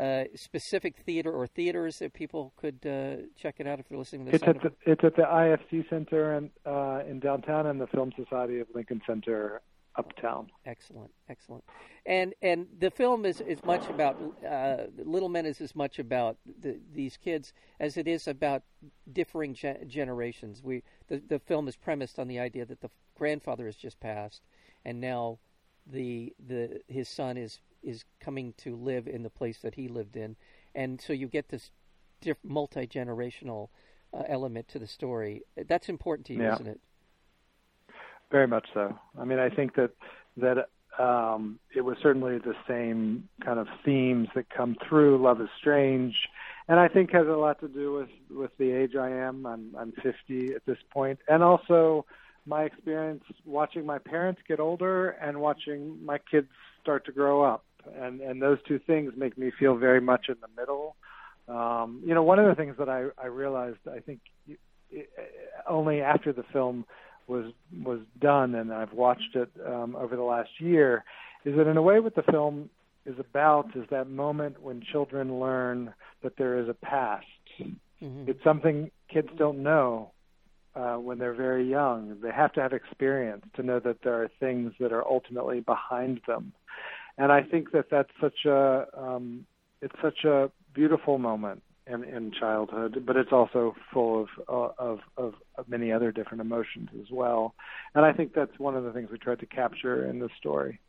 Uh, 0.00 0.22
specific 0.36 0.96
theater 1.04 1.32
or 1.32 1.48
theaters 1.48 1.98
that 1.98 2.14
people 2.14 2.54
could 2.56 2.78
uh, 2.86 3.16
check 3.36 3.56
it 3.58 3.66
out 3.66 3.80
if 3.80 3.88
they're 3.88 3.98
listening 3.98 4.24
to 4.24 4.32
this. 4.32 4.40
It's 4.40 4.48
at 4.48 4.62
the, 4.62 4.72
it's 4.86 5.04
at 5.04 5.16
the 5.16 5.22
IFC 5.22 5.90
Center 5.90 6.36
in, 6.36 6.50
uh, 6.64 7.00
in 7.06 7.18
downtown 7.18 7.66
and 7.66 7.80
the 7.80 7.88
Film 7.88 8.12
Society 8.16 8.60
of 8.60 8.68
Lincoln 8.72 9.02
Center 9.04 9.60
uptown. 9.96 10.50
Excellent, 10.64 11.10
excellent. 11.28 11.64
And 12.06 12.34
and 12.42 12.66
the 12.78 12.90
film 12.90 13.24
is 13.24 13.40
is 13.40 13.62
much 13.64 13.88
about 13.88 14.16
uh, 14.48 14.84
Little 14.96 15.28
Men 15.28 15.46
is 15.46 15.60
as 15.60 15.74
much 15.74 15.98
about 15.98 16.38
the, 16.60 16.78
these 16.92 17.16
kids 17.16 17.52
as 17.78 17.96
it 17.96 18.06
is 18.08 18.26
about 18.26 18.62
differing 19.12 19.54
ge- 19.54 19.86
generations. 19.86 20.62
We 20.62 20.82
the 21.08 21.22
the 21.28 21.38
film 21.38 21.68
is 21.68 21.76
premised 21.76 22.18
on 22.18 22.28
the 22.28 22.38
idea 22.38 22.64
that 22.66 22.80
the 22.80 22.90
grandfather 23.16 23.66
has 23.66 23.76
just 23.76 24.00
passed, 24.00 24.42
and 24.84 25.00
now 25.00 25.38
the 25.86 26.32
the 26.46 26.80
his 26.88 27.08
son 27.08 27.36
is 27.36 27.60
is 27.82 28.04
coming 28.20 28.54
to 28.58 28.76
live 28.76 29.06
in 29.06 29.22
the 29.22 29.30
place 29.30 29.58
that 29.58 29.74
he 29.74 29.88
lived 29.88 30.16
in, 30.16 30.36
and 30.74 31.00
so 31.00 31.12
you 31.12 31.28
get 31.28 31.48
this 31.48 31.70
multi 32.42 32.86
generational 32.86 33.68
uh, 34.12 34.22
element 34.28 34.68
to 34.68 34.78
the 34.78 34.86
story. 34.86 35.42
That's 35.68 35.88
important 35.88 36.26
to 36.26 36.34
you, 36.34 36.42
yeah. 36.42 36.54
isn't 36.54 36.66
it? 36.66 36.80
Very 38.30 38.46
much 38.46 38.66
so. 38.74 38.96
I 39.18 39.24
mean, 39.24 39.38
I 39.38 39.48
think 39.48 39.74
that 39.76 39.90
that 40.36 40.68
um, 40.98 41.58
it 41.74 41.80
was 41.80 41.96
certainly 42.02 42.38
the 42.38 42.54
same 42.68 43.28
kind 43.44 43.58
of 43.58 43.66
themes 43.84 44.28
that 44.34 44.50
come 44.50 44.76
through. 44.88 45.22
Love 45.22 45.40
is 45.40 45.48
strange, 45.58 46.14
and 46.68 46.78
I 46.78 46.88
think 46.88 47.12
has 47.12 47.26
a 47.26 47.30
lot 47.30 47.60
to 47.60 47.68
do 47.68 47.92
with 47.92 48.10
with 48.30 48.50
the 48.58 48.70
age 48.70 48.94
I 48.96 49.10
am. 49.10 49.46
I'm 49.46 49.74
I'm 49.78 49.92
50 50.02 50.54
at 50.54 50.64
this 50.66 50.78
point, 50.92 51.18
and 51.28 51.42
also 51.42 52.04
my 52.46 52.64
experience 52.64 53.24
watching 53.44 53.84
my 53.86 53.98
parents 53.98 54.40
get 54.46 54.60
older 54.60 55.10
and 55.10 55.40
watching 55.40 56.04
my 56.04 56.18
kids 56.30 56.48
start 56.82 57.04
to 57.06 57.12
grow 57.12 57.42
up, 57.42 57.64
and 57.96 58.20
and 58.20 58.40
those 58.40 58.58
two 58.66 58.78
things 58.78 59.12
make 59.16 59.36
me 59.36 59.50
feel 59.58 59.76
very 59.76 60.00
much 60.00 60.26
in 60.28 60.36
the 60.40 60.60
middle. 60.60 60.96
Um, 61.48 62.02
you 62.04 62.14
know, 62.14 62.22
one 62.22 62.38
of 62.38 62.46
the 62.46 62.54
things 62.54 62.76
that 62.78 62.88
I 62.88 63.06
I 63.22 63.26
realized 63.26 63.78
I 63.90 64.00
think 64.00 64.20
only 65.68 66.00
after 66.00 66.32
the 66.32 66.44
film 66.52 66.84
was 67.26 67.52
was 67.84 68.00
done, 68.20 68.54
and 68.54 68.72
I've 68.72 68.92
watched 68.92 69.34
it 69.34 69.50
um, 69.66 69.96
over 69.96 70.16
the 70.16 70.22
last 70.22 70.50
year, 70.58 71.04
is 71.44 71.56
that 71.56 71.66
in 71.66 71.76
a 71.76 71.82
way 71.82 72.00
what 72.00 72.14
the 72.14 72.22
film 72.22 72.70
is 73.06 73.18
about 73.18 73.74
is 73.74 73.84
that 73.90 74.08
moment 74.08 74.60
when 74.60 74.82
children 74.92 75.40
learn 75.40 75.94
that 76.22 76.36
there 76.36 76.58
is 76.58 76.68
a 76.68 76.74
past. 76.74 77.26
Mm-hmm. 77.60 78.24
It's 78.28 78.42
something 78.44 78.90
kids 79.08 79.28
don't 79.38 79.62
know 79.62 80.12
uh, 80.80 80.96
when 80.96 81.18
they're 81.18 81.34
very 81.34 81.68
young. 81.68 82.16
They 82.22 82.32
have 82.32 82.52
to 82.54 82.60
have 82.60 82.72
experience 82.72 83.44
to 83.56 83.62
know 83.62 83.80
that 83.80 83.98
there 84.02 84.22
are 84.22 84.30
things 84.40 84.72
that 84.80 84.92
are 84.92 85.06
ultimately 85.06 85.60
behind 85.60 86.20
them, 86.26 86.52
and 87.18 87.30
I 87.30 87.42
think 87.42 87.72
that 87.72 87.86
that's 87.90 88.14
such 88.20 88.44
a 88.46 88.86
um, 88.96 89.46
it's 89.82 89.94
such 90.02 90.24
a 90.24 90.50
beautiful 90.74 91.18
moment 91.18 91.62
in, 91.86 92.04
in 92.04 92.32
childhood, 92.32 93.02
but 93.06 93.16
it's 93.16 93.32
also 93.32 93.74
full 93.92 94.22
of, 94.22 94.28
uh, 94.48 94.82
of, 94.90 94.98
of 95.16 95.34
of 95.58 95.68
many 95.68 95.92
other 95.92 96.12
different 96.12 96.40
emotions 96.40 96.88
as 97.00 97.10
well. 97.10 97.54
And 97.94 98.04
I 98.04 98.12
think 98.12 98.32
that's 98.34 98.58
one 98.58 98.76
of 98.76 98.84
the 98.84 98.92
things 98.92 99.10
we 99.10 99.18
tried 99.18 99.40
to 99.40 99.46
capture 99.46 100.06
in 100.06 100.18
the 100.18 100.30
story. 100.38 100.80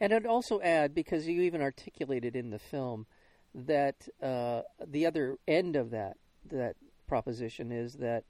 And 0.00 0.12
I'd 0.12 0.26
also 0.26 0.60
add, 0.60 0.94
because 0.94 1.28
you 1.28 1.42
even 1.42 1.62
articulated 1.62 2.34
in 2.34 2.50
the 2.50 2.58
film, 2.58 3.06
that 3.54 4.08
uh, 4.20 4.62
the 4.84 5.06
other 5.06 5.36
end 5.46 5.76
of 5.76 5.90
that 5.90 6.16
that 6.50 6.76
proposition 7.06 7.70
is 7.70 7.94
that 7.94 8.24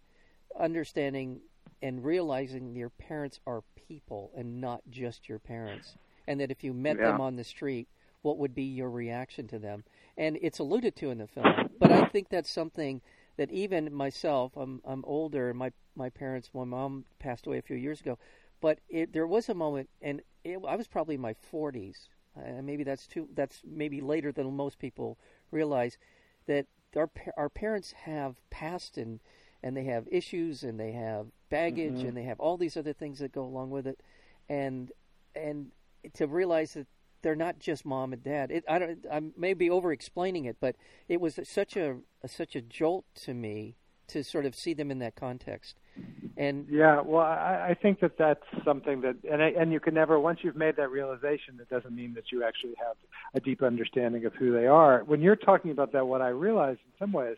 understanding 0.59 1.41
and 1.81 2.05
realizing 2.05 2.75
your 2.75 2.91
parents 2.91 3.41
are 3.47 3.63
people 3.89 4.31
and 4.37 4.61
not 4.61 4.83
just 4.91 5.29
your 5.29 5.39
parents, 5.39 5.97
and 6.27 6.41
that 6.41 6.51
if 6.51 6.63
you 6.63 6.73
met 6.73 6.97
yeah. 6.99 7.13
them 7.13 7.21
on 7.21 7.37
the 7.37 7.45
street, 7.45 7.89
what 8.23 8.39
would 8.39 8.55
be 8.55 8.63
your 8.63 8.91
reaction 8.91 9.49
to 9.49 9.59
them? 9.59 9.85
and 10.17 10.39
it's 10.43 10.59
alluded 10.59 10.97
to 10.97 11.11
in 11.11 11.19
the 11.19 11.27
film. 11.27 11.71
But 11.79 11.93
I 11.93 12.07
think 12.07 12.29
that's 12.29 12.51
something 12.51 13.01
that 13.37 13.51
even 13.51 13.93
myself, 13.93 14.53
I'm 14.57 14.81
I'm 14.85 15.05
older. 15.07 15.55
My 15.55 15.73
my 15.97 16.11
parents, 16.11 16.51
my 16.55 16.65
mom 16.65 17.05
passed 17.19 17.47
away 17.47 17.59
a 17.59 17.63
few 17.63 17.77
years 17.77 18.01
ago, 18.01 18.19
but 18.61 18.79
it, 18.89 19.13
there 19.13 19.27
was 19.27 19.49
a 19.49 19.55
moment, 19.55 19.89
and 20.01 20.23
it, 20.45 20.59
I 20.67 20.77
was 20.77 20.87
probably 20.87 21.17
in 21.17 21.21
my 21.21 21.35
40s. 21.53 22.09
Uh, 22.37 22.63
maybe 22.63 22.85
that's 22.85 23.07
too. 23.07 23.29
That's 23.35 23.63
maybe 23.67 24.01
later 24.01 24.33
than 24.33 24.55
most 24.55 24.79
people 24.79 25.19
realize 25.51 25.99
that 26.47 26.67
our 26.97 27.11
our 27.37 27.49
parents 27.49 27.93
have 28.05 28.37
passed 28.51 28.97
and 28.97 29.21
and 29.63 29.77
they 29.77 29.85
have 29.85 30.07
issues 30.11 30.63
and 30.63 30.79
they 30.79 30.93
have 30.93 31.27
baggage 31.51 31.95
mm-hmm. 31.95 32.09
and 32.09 32.17
they 32.17 32.25
have 32.25 32.41
all 32.41 32.57
these 32.57 32.77
other 32.77 32.93
things 32.93 33.19
that 33.21 33.33
go 33.33 33.43
along 33.43 33.71
with 33.71 33.87
it, 33.87 34.01
and 34.49 34.93
and 35.35 35.71
to 36.15 36.27
realize 36.27 36.75
that 36.75 36.87
they're 37.23 37.37
not 37.37 37.59
just 37.59 37.87
mom 37.87 38.13
and 38.13 38.23
dad. 38.23 38.51
It, 38.51 38.65
I 38.69 38.79
don't. 38.79 39.07
I 39.11 39.21
may 39.37 39.55
be 39.55 39.71
over 39.71 39.93
explaining 39.93 40.45
it, 40.45 40.57
but 40.61 40.77
it 41.09 41.21
was 41.21 41.39
such 41.45 41.77
a, 41.77 41.97
a, 42.23 42.29
such 42.29 42.57
a 42.57 42.61
jolt 42.61 43.05
to 43.23 43.35
me 43.35 43.77
to 44.09 44.23
sort 44.23 44.45
of 44.45 44.55
see 44.55 44.75
them 44.75 44.91
in 44.91 44.99
that 44.99 45.15
context. 45.15 45.79
And 46.37 46.67
yeah, 46.71 47.01
well, 47.05 47.25
I, 47.25 47.69
I 47.71 47.77
think 47.81 48.01
that 48.01 48.19
that's 48.19 48.43
something 48.65 49.03
that, 49.03 49.17
and 49.31 49.41
and 49.43 49.73
you 49.73 49.79
can 49.79 49.95
never 49.95 50.19
once 50.19 50.41
you've 50.43 50.57
made 50.57 50.77
that 50.77 50.91
realization, 50.91 51.57
that 51.59 51.69
doesn't 51.69 51.95
mean 51.95 52.15
that 52.15 52.33
you 52.33 52.43
actually 52.43 52.75
have 52.79 52.97
a 53.35 53.41
deep 53.41 53.63
understanding 53.63 54.25
of 54.25 54.35
who 54.35 54.53
they 54.53 54.67
are. 54.67 55.05
When 55.05 55.21
you're 55.21 55.37
talking 55.37 55.71
about 55.71 55.93
that, 55.93 56.07
what 56.07 56.23
I 56.23 56.29
realized 56.29 56.81
in 56.81 56.93
some 56.99 57.13
ways 57.13 57.37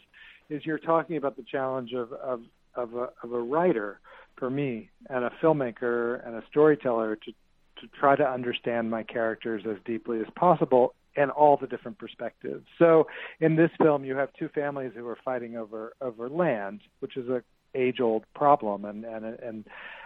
is 0.49 0.65
you're 0.65 0.79
talking 0.79 1.17
about 1.17 1.37
the 1.37 1.45
challenge 1.51 1.93
of 1.93 2.13
of 2.13 2.43
of 2.75 2.95
a, 2.95 3.09
of 3.23 3.33
a 3.33 3.41
writer 3.41 4.01
for 4.37 4.51
me 4.51 4.91
and 5.09 5.25
a 5.25 5.31
filmmaker 5.43 6.27
and 6.27 6.37
a 6.37 6.43
storyteller 6.51 7.17
to 7.17 7.33
to 7.81 7.89
try 7.99 8.17
to 8.17 8.25
understand 8.25 8.91
my 8.91 9.03
characters 9.03 9.63
as 9.69 9.77
deeply 9.85 10.21
as 10.21 10.27
possible 10.37 10.95
and 11.17 11.31
all 11.31 11.57
the 11.57 11.67
different 11.67 11.99
perspectives. 11.99 12.65
So 12.79 13.07
in 13.41 13.57
this 13.57 13.71
film, 13.81 14.05
you 14.05 14.17
have 14.17 14.31
two 14.39 14.49
families 14.49 14.93
who 14.95 15.07
are 15.07 15.19
fighting 15.25 15.57
over 15.57 15.93
over 16.01 16.29
land, 16.29 16.81
which 17.01 17.17
is 17.17 17.29
a 17.29 17.43
age 17.75 18.01
old 18.01 18.25
problem, 18.35 18.85
and 18.85 19.05
and 19.05 19.25
and 19.25 19.65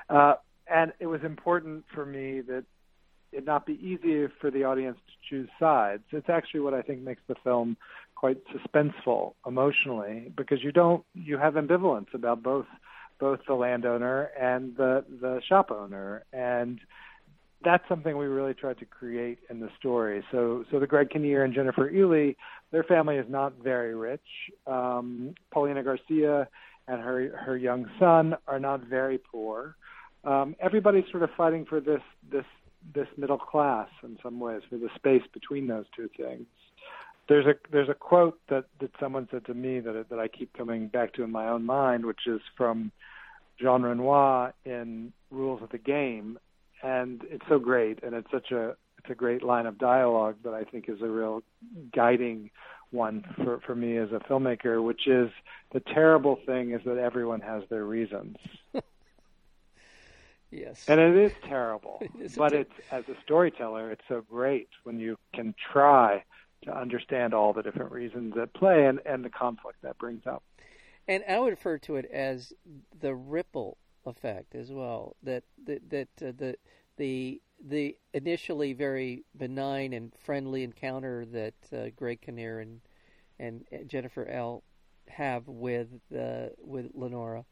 uh, 0.09 0.35
and 0.71 0.93
it 1.01 1.07
was 1.07 1.23
important 1.25 1.85
for 1.95 2.05
me 2.05 2.41
that 2.43 2.65
it 3.33 3.45
not 3.45 3.67
be 3.67 3.75
easy 3.75 4.27
for 4.41 4.51
the 4.51 4.65
audience 4.65 4.97
to 5.07 5.29
choose 5.29 5.49
sides. 5.61 6.03
It's 6.13 6.31
actually 6.31 6.61
what 6.61 6.75
I 6.75 6.83
think 6.83 7.03
makes 7.03 7.23
the 7.29 7.35
film 7.45 7.77
quite 8.19 8.39
suspenseful 8.49 9.35
emotionally 9.47 10.33
because 10.37 10.63
you 10.63 10.73
don't 10.73 11.05
you 11.15 11.39
have 11.39 11.55
ambivalence 11.55 12.13
about 12.15 12.43
both 12.43 12.67
both 13.21 13.39
the 13.47 13.55
landowner 13.55 14.31
and 14.39 14.77
the 14.77 15.05
the 15.21 15.41
shop 15.49 15.71
owner 15.71 16.25
and 16.33 16.81
that's 17.65 17.87
something 17.89 18.17
we 18.17 18.27
really 18.27 18.55
tried 18.55 18.79
to 18.79 18.85
create 18.85 19.39
in 19.51 19.59
the 19.59 19.69
story. 19.79 20.23
So, 20.31 20.65
so 20.71 20.79
the 20.79 20.87
Greg 20.87 21.11
Kinnear 21.11 21.43
and 21.43 21.53
Jennifer 21.53 21.91
Ehle, 21.91 22.37
their 22.71 22.85
family 22.85 23.17
is 23.17 23.27
not 23.29 23.55
very 23.63 23.97
rich. 23.97 24.21
Um, 24.67 25.35
Paulina 25.51 25.83
Garcia 25.83 26.49
and 26.87 27.03
her 27.03 27.37
her 27.37 27.57
young 27.57 27.91
son 27.99 28.37
are 28.47 28.61
not 28.61 28.85
very 28.85 29.19
poor. 29.19 29.77
Um, 30.25 30.55
everybody's 30.61 31.11
sort 31.11 31.25
of 31.25 31.31
fighting 31.37 31.65
for 31.65 31.81
this 31.81 32.03
this 32.31 32.47
this 32.95 33.09
middle 33.17 33.39
class 33.39 33.89
in 34.05 34.19
some 34.23 34.39
ways, 34.39 34.63
for 34.71 34.77
the 34.77 34.89
space 34.95 35.25
between 35.33 35.67
those 35.67 35.87
two 35.97 36.09
things. 36.17 36.47
There's 37.29 37.47
a 37.47 37.55
there's 37.71 37.89
a 37.89 37.95
quote 37.95 38.39
that 38.49 38.65
that 38.81 38.91
someone 38.99 39.29
said 39.31 39.45
to 39.47 39.55
me 39.55 39.81
that 39.81 40.07
that 40.09 40.19
I 40.19 40.29
keep 40.29 40.53
coming 40.55 40.89
back 40.89 41.13
to 41.15 41.23
in 41.23 41.31
my 41.31 41.49
own 41.49 41.65
mind, 41.65 42.07
which 42.07 42.27
is 42.27 42.41
from 42.57 42.91
Jean 43.61 43.83
Renoir 43.83 44.55
in 44.65 45.13
Rules 45.31 45.63
of 45.63 45.71
the 45.71 45.79
Game, 45.79 46.39
and 46.83 47.23
it's 47.31 47.45
so 47.49 47.59
great, 47.59 48.03
and 48.03 48.15
it's 48.15 48.31
such 48.31 48.51
a 48.51 48.77
it's 48.99 49.11
a 49.11 49.15
great 49.15 49.43
line 49.43 49.67
of 49.67 49.79
dialogue 49.79 50.37
that 50.45 50.55
I 50.55 50.65
think 50.65 50.89
is 50.89 51.01
a 51.03 51.09
real 51.09 51.43
guiding 51.95 52.51
one 52.91 53.25
for 53.37 53.61
for 53.61 53.75
me 53.75 53.99
as 53.99 54.11
a 54.13 54.21
filmmaker, 54.21 54.83
which 54.83 55.07
is 55.07 55.31
the 55.73 55.81
terrible 55.81 56.39
thing 56.47 56.73
is 56.73 56.81
that 56.85 56.99
everyone 56.99 57.41
has 57.41 57.63
their 57.69 57.85
reasons. 57.85 58.37
yes, 60.51 60.85
and 60.89 61.01
it 61.01 61.17
is 61.17 61.33
terrible, 61.47 61.99
it 62.19 62.35
but 62.37 62.51
ter- 62.51 62.61
it's 62.61 62.75
as 62.91 63.05
a 63.09 63.15
storyteller, 63.23 63.91
it's 63.91 64.05
so 64.09 64.25
great 64.31 64.69
when 64.85 64.99
you 64.99 65.17
can 65.35 65.55
try 65.73 66.23
to 66.65 66.77
understand 66.77 67.35
all 67.35 67.53
the 67.53 67.63
different 67.63 67.93
reasons 67.93 68.35
at 68.37 68.53
play 68.55 68.87
and 68.87 69.01
and 69.07 69.25
the 69.25 69.31
conflict 69.31 69.79
that 69.83 69.99
brings 69.99 70.27
up. 70.27 70.43
And 71.07 71.25
I 71.29 71.39
would 71.39 71.51
refer 71.51 71.79
to 71.79 71.97
it 71.97 72.05
as 72.13 72.53
the 73.01 73.15
ripple 73.15 73.79
effect 74.05 74.55
as 74.55 74.71
well. 74.71 75.17
That 75.23 75.45
that 75.67 75.91
that 75.91 76.09
uh, 76.21 76.33
the 76.37 76.57
the 76.97 77.41
the 77.65 77.97
initially 78.15 78.73
very 78.73 79.25
benign 79.37 79.93
and 79.93 80.13
friendly 80.25 80.63
encounter 80.63 81.25
that 81.27 81.55
uh, 81.73 81.91
Greg 81.97 82.21
Kinnear 82.21 82.61
and 82.61 82.81
and 83.39 83.65
Jennifer 83.87 84.25
Ehle 84.27 84.63
have 85.09 85.49
with 85.49 85.89
uh, 86.17 86.49
with 86.59 86.91
Lenora, 86.95 87.45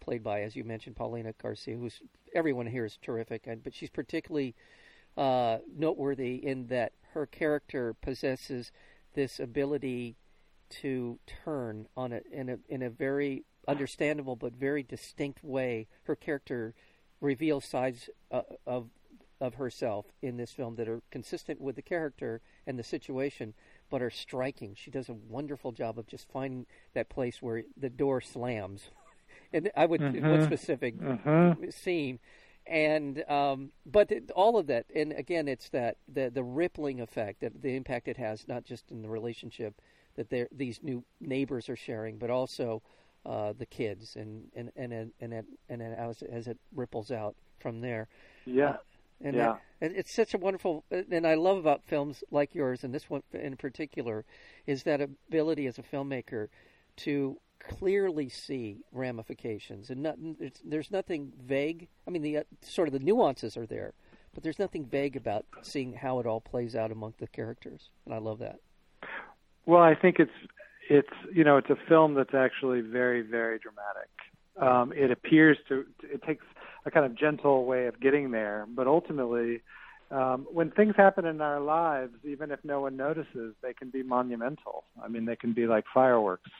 played 0.00 0.22
by 0.22 0.42
as 0.42 0.54
you 0.54 0.64
mentioned 0.64 0.96
Paulina 0.96 1.32
Garcia, 1.40 1.76
who's 1.76 2.00
everyone 2.34 2.66
here 2.66 2.84
is 2.84 2.98
terrific, 3.02 3.46
and, 3.46 3.62
but 3.62 3.74
she's 3.74 3.90
particularly 3.90 4.54
uh, 5.16 5.58
noteworthy 5.76 6.34
in 6.34 6.66
that 6.68 6.92
her 7.14 7.26
character 7.26 7.94
possesses 7.94 8.72
this 9.14 9.38
ability 9.38 10.16
to 10.70 11.18
turn 11.44 11.86
on 11.96 12.12
it 12.12 12.24
in 12.32 12.48
a 12.48 12.58
in 12.68 12.82
a 12.82 12.90
very 12.90 13.44
understandable 13.68 14.36
but 14.36 14.54
very 14.54 14.82
distinct 14.82 15.44
way. 15.44 15.86
Her 16.04 16.16
character 16.16 16.74
reveals 17.20 17.64
sides 17.64 18.08
uh, 18.30 18.42
of 18.66 18.88
of 19.40 19.54
herself 19.54 20.06
in 20.22 20.36
this 20.36 20.52
film 20.52 20.76
that 20.76 20.88
are 20.88 21.02
consistent 21.10 21.60
with 21.60 21.76
the 21.76 21.82
character 21.82 22.40
and 22.66 22.78
the 22.78 22.84
situation, 22.84 23.54
but 23.90 24.00
are 24.00 24.10
striking. 24.10 24.74
She 24.76 24.90
does 24.90 25.08
a 25.08 25.14
wonderful 25.14 25.72
job 25.72 25.98
of 25.98 26.06
just 26.06 26.30
finding 26.30 26.66
that 26.94 27.08
place 27.08 27.42
where 27.42 27.64
the 27.76 27.90
door 27.90 28.20
slams. 28.20 28.82
and 29.52 29.70
I 29.76 29.86
would 29.86 30.00
mm-hmm. 30.00 30.28
one 30.28 30.44
specific 30.44 30.96
mm-hmm. 30.96 31.70
scene 31.70 32.20
and 32.66 33.28
um, 33.28 33.70
but 33.84 34.10
it, 34.10 34.30
all 34.32 34.56
of 34.56 34.66
that, 34.68 34.86
and 34.94 35.12
again, 35.12 35.48
it's 35.48 35.68
that 35.70 35.96
the 36.12 36.30
the 36.30 36.44
rippling 36.44 37.00
effect, 37.00 37.40
that 37.40 37.62
the 37.62 37.76
impact 37.76 38.08
it 38.08 38.16
has, 38.16 38.46
not 38.48 38.64
just 38.64 38.90
in 38.90 39.02
the 39.02 39.08
relationship 39.08 39.80
that 40.16 40.48
these 40.52 40.82
new 40.82 41.04
neighbors 41.20 41.68
are 41.68 41.76
sharing, 41.76 42.18
but 42.18 42.30
also 42.30 42.82
uh, 43.24 43.52
the 43.56 43.66
kids, 43.66 44.16
and 44.16 44.48
and 44.54 44.70
and 44.76 44.92
and 44.92 45.12
and, 45.20 45.46
and 45.68 45.82
as, 45.82 46.22
as 46.22 46.46
it 46.46 46.58
ripples 46.74 47.10
out 47.10 47.34
from 47.58 47.80
there. 47.80 48.08
Yeah. 48.44 48.70
Uh, 48.70 48.76
and 49.24 49.36
yeah. 49.36 49.56
That, 49.80 49.92
it's 49.94 50.12
such 50.12 50.34
a 50.34 50.38
wonderful, 50.38 50.84
and 50.90 51.26
I 51.26 51.34
love 51.34 51.56
about 51.56 51.84
films 51.84 52.24
like 52.30 52.54
yours, 52.54 52.82
and 52.82 52.92
this 52.92 53.08
one 53.08 53.22
in 53.32 53.56
particular, 53.56 54.24
is 54.66 54.82
that 54.82 55.00
ability 55.00 55.66
as 55.66 55.78
a 55.78 55.82
filmmaker 55.82 56.48
to 56.96 57.38
clearly 57.62 58.28
see 58.28 58.78
ramifications, 58.92 59.90
and 59.90 60.02
not, 60.02 60.16
there's 60.64 60.90
nothing 60.90 61.32
vague. 61.44 61.88
I 62.06 62.10
mean, 62.10 62.22
the 62.22 62.38
uh, 62.38 62.42
sort 62.60 62.88
of 62.88 62.92
the 62.92 63.00
nuances 63.00 63.56
are 63.56 63.66
there, 63.66 63.92
but 64.34 64.42
there's 64.42 64.58
nothing 64.58 64.84
vague 64.84 65.16
about 65.16 65.44
seeing 65.62 65.92
how 65.92 66.18
it 66.20 66.26
all 66.26 66.40
plays 66.40 66.74
out 66.74 66.90
among 66.90 67.14
the 67.18 67.26
characters, 67.26 67.90
and 68.04 68.14
I 68.14 68.18
love 68.18 68.38
that. 68.40 68.58
Well, 69.66 69.82
I 69.82 69.94
think 69.94 70.16
it's 70.18 70.32
it's 70.90 71.08
you 71.32 71.44
know 71.44 71.56
it's 71.56 71.70
a 71.70 71.78
film 71.88 72.14
that's 72.14 72.34
actually 72.34 72.80
very 72.80 73.22
very 73.22 73.58
dramatic. 73.58 74.10
Um, 74.60 74.92
it 74.94 75.10
appears 75.10 75.58
to 75.68 75.84
it 76.02 76.22
takes 76.22 76.44
a 76.84 76.90
kind 76.90 77.06
of 77.06 77.14
gentle 77.14 77.64
way 77.64 77.86
of 77.86 78.00
getting 78.00 78.30
there, 78.30 78.66
but 78.68 78.86
ultimately. 78.86 79.62
Um, 80.10 80.46
when 80.52 80.70
things 80.70 80.92
happen 80.94 81.24
in 81.24 81.40
our 81.40 81.58
lives, 81.58 82.12
even 82.22 82.50
if 82.50 82.58
no 82.64 82.82
one 82.82 82.98
notices, 82.98 83.54
they 83.62 83.72
can 83.72 83.88
be 83.88 84.02
monumental. 84.02 84.84
I 85.02 85.08
mean, 85.08 85.24
they 85.24 85.36
can 85.36 85.54
be 85.54 85.66
like 85.66 85.84
fireworks 85.94 86.50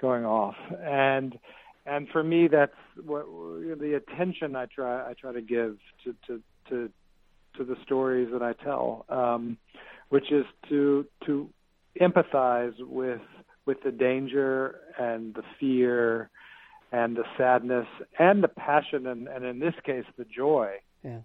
going 0.00 0.24
off 0.24 0.56
and 0.82 1.38
and 1.86 2.08
for 2.08 2.22
me 2.22 2.48
that's 2.48 2.72
what 3.04 3.26
the 3.80 3.94
attention 3.94 4.56
I 4.56 4.66
try 4.66 5.10
I 5.10 5.14
try 5.14 5.32
to 5.32 5.42
give 5.42 5.78
to 6.04 6.14
to 6.26 6.42
to 6.70 6.90
to 7.56 7.64
the 7.64 7.76
stories 7.84 8.28
that 8.32 8.42
I 8.42 8.52
tell 8.52 9.04
um 9.08 9.58
which 10.08 10.30
is 10.30 10.44
to 10.68 11.06
to 11.26 11.48
empathize 12.00 12.74
with 12.80 13.20
with 13.66 13.78
the 13.82 13.92
danger 13.92 14.80
and 14.98 15.34
the 15.34 15.42
fear 15.58 16.30
and 16.92 17.16
the 17.16 17.24
sadness 17.36 17.86
and 18.18 18.42
the 18.42 18.48
passion 18.48 19.06
and, 19.06 19.26
and 19.28 19.44
in 19.44 19.58
this 19.58 19.74
case 19.84 20.04
the 20.16 20.24
joy 20.24 20.74
yeah. 21.04 21.18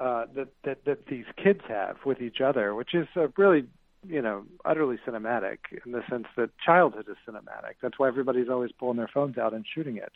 uh, 0.00 0.26
that, 0.34 0.48
that 0.64 0.84
that 0.84 1.06
these 1.06 1.24
kids 1.42 1.60
have 1.68 1.96
with 2.04 2.20
each 2.20 2.40
other, 2.40 2.74
which 2.74 2.94
is 2.94 3.06
a 3.16 3.28
really 3.36 3.64
you 4.06 4.20
know, 4.20 4.44
utterly 4.64 4.98
cinematic 5.06 5.58
in 5.84 5.92
the 5.92 6.02
sense 6.10 6.26
that 6.36 6.50
childhood 6.58 7.06
is 7.08 7.16
cinematic. 7.26 7.74
That's 7.80 7.98
why 7.98 8.08
everybody's 8.08 8.48
always 8.48 8.72
pulling 8.72 8.96
their 8.96 9.10
phones 9.12 9.38
out 9.38 9.54
and 9.54 9.64
shooting 9.74 9.96
it. 9.96 10.12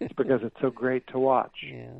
It's 0.00 0.12
because 0.16 0.40
it's 0.42 0.56
so 0.60 0.70
great 0.70 1.06
to 1.08 1.18
watch. 1.18 1.56
Yeah. 1.62 1.90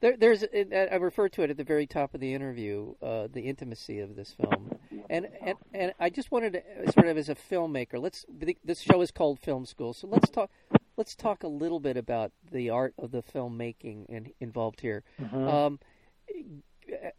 There, 0.00 0.16
there's, 0.16 0.44
I 0.44 0.94
referred 0.96 1.32
to 1.34 1.42
it 1.42 1.50
at 1.50 1.58
the 1.58 1.64
very 1.64 1.86
top 1.86 2.14
of 2.14 2.20
the 2.20 2.32
interview, 2.32 2.94
uh, 3.02 3.28
the 3.30 3.42
intimacy 3.42 4.00
of 4.00 4.16
this 4.16 4.32
film, 4.32 4.74
and, 5.10 5.28
and 5.42 5.58
and 5.74 5.92
I 6.00 6.08
just 6.08 6.32
wanted 6.32 6.54
to 6.54 6.92
sort 6.92 7.06
of 7.06 7.18
as 7.18 7.28
a 7.28 7.34
filmmaker. 7.34 8.00
Let's 8.00 8.24
this 8.64 8.80
show 8.80 9.02
is 9.02 9.10
called 9.10 9.40
Film 9.40 9.66
School, 9.66 9.92
so 9.92 10.06
let's 10.06 10.30
talk. 10.30 10.50
Let's 10.96 11.14
talk 11.14 11.42
a 11.42 11.48
little 11.48 11.80
bit 11.80 11.98
about 11.98 12.32
the 12.50 12.70
art 12.70 12.94
of 12.98 13.10
the 13.10 13.22
filmmaking 13.22 14.06
in, 14.08 14.32
involved 14.40 14.80
here. 14.80 15.02
Mm-hmm. 15.20 15.48
Um, 15.48 15.78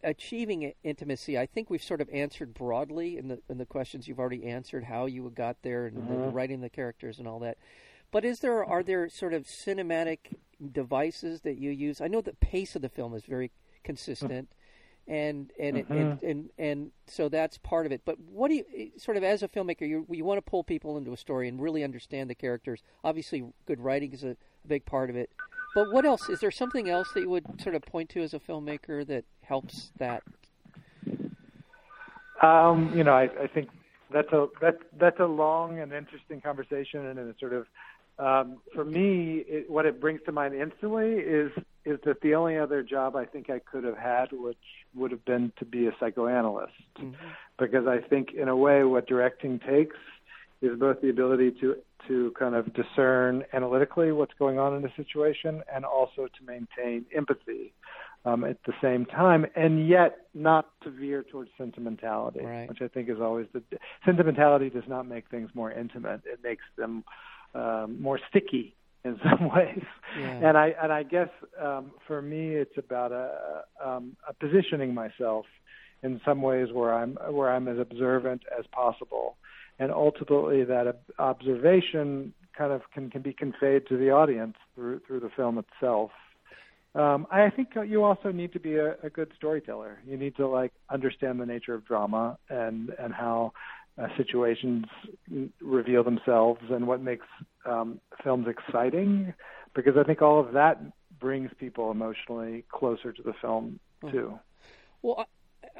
achieving 0.02 0.72
intimacy, 0.82 1.38
I 1.38 1.46
think 1.46 1.70
we've 1.70 1.82
sort 1.82 2.00
of 2.00 2.08
answered 2.12 2.54
broadly 2.54 3.18
in 3.18 3.28
the 3.28 3.40
in 3.48 3.58
the 3.58 3.66
questions 3.66 4.08
you've 4.08 4.18
already 4.18 4.46
answered 4.46 4.84
how 4.84 5.06
you 5.06 5.30
got 5.34 5.62
there 5.62 5.86
and 5.86 5.96
mm-hmm. 5.96 6.22
the, 6.22 6.28
writing 6.28 6.60
the 6.60 6.68
characters 6.68 7.18
and 7.18 7.28
all 7.28 7.38
that. 7.40 7.58
But 8.10 8.24
is 8.24 8.40
there 8.40 8.64
are 8.64 8.82
there 8.82 9.08
sort 9.08 9.34
of 9.34 9.44
cinematic 9.44 10.18
devices 10.72 11.40
that 11.42 11.58
you 11.58 11.70
use? 11.70 12.00
I 12.00 12.08
know 12.08 12.20
the 12.20 12.34
pace 12.34 12.76
of 12.76 12.82
the 12.82 12.88
film 12.88 13.14
is 13.14 13.24
very 13.24 13.50
consistent, 13.84 14.48
and 15.08 15.50
and, 15.58 15.76
mm-hmm. 15.76 15.92
it, 15.92 15.98
and 16.00 16.22
and 16.22 16.50
and 16.58 16.90
so 17.06 17.28
that's 17.28 17.58
part 17.58 17.86
of 17.86 17.92
it. 17.92 18.02
But 18.04 18.18
what 18.20 18.48
do 18.48 18.54
you 18.54 18.92
sort 18.98 19.16
of 19.16 19.24
as 19.24 19.42
a 19.42 19.48
filmmaker 19.48 19.88
you 19.88 20.06
you 20.10 20.24
want 20.24 20.38
to 20.38 20.50
pull 20.50 20.62
people 20.62 20.96
into 20.96 21.12
a 21.12 21.16
story 21.16 21.48
and 21.48 21.60
really 21.60 21.82
understand 21.82 22.28
the 22.30 22.34
characters? 22.34 22.82
Obviously, 23.02 23.44
good 23.66 23.80
writing 23.80 24.12
is 24.12 24.24
a, 24.24 24.30
a 24.30 24.68
big 24.68 24.84
part 24.84 25.10
of 25.10 25.16
it. 25.16 25.30
But 25.74 25.92
what 25.92 26.04
else? 26.04 26.28
Is 26.28 26.40
there 26.40 26.50
something 26.50 26.88
else 26.88 27.08
that 27.14 27.20
you 27.20 27.30
would 27.30 27.60
sort 27.60 27.74
of 27.74 27.82
point 27.82 28.10
to 28.10 28.22
as 28.22 28.34
a 28.34 28.38
filmmaker 28.38 29.06
that 29.06 29.24
helps 29.42 29.90
that? 29.98 30.22
Um, 32.42 32.92
you 32.94 33.04
know, 33.04 33.12
I, 33.12 33.30
I 33.40 33.46
think 33.46 33.68
that's 34.12 34.32
a 34.32 34.48
that's 34.60 34.82
that's 34.98 35.20
a 35.20 35.26
long 35.26 35.78
and 35.78 35.92
interesting 35.92 36.40
conversation, 36.40 37.06
and 37.06 37.18
it's 37.18 37.40
sort 37.40 37.52
of 37.52 37.66
um, 38.18 38.58
for 38.74 38.84
me, 38.84 39.44
it, 39.48 39.70
what 39.70 39.86
it 39.86 40.00
brings 40.00 40.20
to 40.26 40.32
mind 40.32 40.54
instantly 40.54 41.14
is 41.14 41.50
is 41.84 41.98
that 42.04 42.20
the 42.20 42.34
only 42.34 42.58
other 42.58 42.82
job 42.82 43.16
I 43.16 43.24
think 43.24 43.50
I 43.50 43.58
could 43.58 43.84
have 43.84 43.96
had, 43.96 44.26
which 44.30 44.56
would 44.94 45.10
have 45.10 45.24
been 45.24 45.52
to 45.58 45.64
be 45.64 45.86
a 45.88 45.92
psychoanalyst, 45.98 46.72
mm-hmm. 46.98 47.14
because 47.58 47.86
I 47.86 47.98
think 47.98 48.32
in 48.32 48.48
a 48.48 48.56
way 48.56 48.84
what 48.84 49.06
directing 49.06 49.58
takes 49.58 49.96
is 50.62 50.78
both 50.78 51.00
the 51.00 51.10
ability 51.10 51.52
to 51.60 51.76
to 52.08 52.32
kind 52.38 52.54
of 52.54 52.72
discern 52.74 53.44
analytically 53.52 54.10
what's 54.12 54.32
going 54.38 54.58
on 54.58 54.74
in 54.74 54.82
the 54.82 54.90
situation 54.96 55.62
and 55.72 55.84
also 55.84 56.26
to 56.26 56.44
maintain 56.44 57.04
empathy 57.14 57.72
um, 58.24 58.44
at 58.44 58.58
the 58.66 58.72
same 58.80 59.04
time, 59.06 59.46
and 59.56 59.88
yet 59.88 60.26
not 60.34 60.68
to 60.82 60.90
veer 60.90 61.24
towards 61.24 61.50
sentimentality, 61.58 62.40
right. 62.40 62.68
which 62.68 62.78
I 62.80 62.88
think 62.88 63.08
is 63.08 63.20
always 63.20 63.46
the 63.52 63.62
sentimentality 64.04 64.70
does 64.70 64.84
not 64.88 65.06
make 65.06 65.28
things 65.28 65.50
more 65.54 65.72
intimate; 65.72 66.22
it 66.24 66.40
makes 66.42 66.64
them 66.76 67.04
um, 67.54 68.00
more 68.00 68.20
sticky 68.30 68.76
in 69.04 69.18
some 69.30 69.50
ways. 69.54 69.84
Yeah. 70.18 70.48
And 70.48 70.56
I 70.56 70.74
and 70.80 70.92
I 70.92 71.02
guess 71.02 71.30
um, 71.60 71.92
for 72.06 72.22
me, 72.22 72.54
it's 72.54 72.78
about 72.78 73.12
a, 73.12 73.62
um, 73.84 74.16
a 74.28 74.34
positioning 74.34 74.94
myself 74.94 75.46
in 76.02 76.20
some 76.24 76.42
ways 76.42 76.68
where 76.72 76.94
I'm 76.94 77.16
where 77.30 77.50
I'm 77.50 77.68
as 77.68 77.78
observant 77.78 78.42
as 78.56 78.64
possible 78.72 79.36
and 79.78 79.90
ultimately 79.90 80.64
that 80.64 81.02
observation 81.18 82.32
kind 82.56 82.72
of 82.72 82.82
can, 82.92 83.10
can 83.10 83.22
be 83.22 83.32
conveyed 83.32 83.86
to 83.88 83.96
the 83.96 84.10
audience 84.10 84.56
through 84.74 85.00
through 85.06 85.20
the 85.20 85.30
film 85.30 85.58
itself. 85.58 86.10
Um, 86.94 87.26
I 87.30 87.48
think 87.48 87.70
you 87.86 88.04
also 88.04 88.32
need 88.32 88.52
to 88.52 88.60
be 88.60 88.76
a, 88.76 88.96
a 89.02 89.08
good 89.08 89.32
storyteller. 89.36 90.00
You 90.06 90.18
need 90.18 90.36
to 90.36 90.46
like 90.46 90.72
understand 90.90 91.40
the 91.40 91.46
nature 91.46 91.74
of 91.74 91.86
drama 91.86 92.38
and 92.50 92.90
and 92.98 93.14
how 93.14 93.52
uh, 93.98 94.08
situations 94.16 94.84
reveal 95.60 96.04
themselves 96.04 96.60
and 96.70 96.86
what 96.86 97.00
makes 97.00 97.26
um, 97.64 98.00
films 98.22 98.46
exciting. 98.46 99.32
Because 99.74 99.96
I 99.96 100.02
think 100.04 100.20
all 100.20 100.38
of 100.38 100.52
that 100.52 100.80
brings 101.18 101.50
people 101.58 101.90
emotionally 101.90 102.64
closer 102.70 103.12
to 103.12 103.22
the 103.22 103.32
film 103.40 103.80
too. 104.10 104.38
Well, 105.02 105.26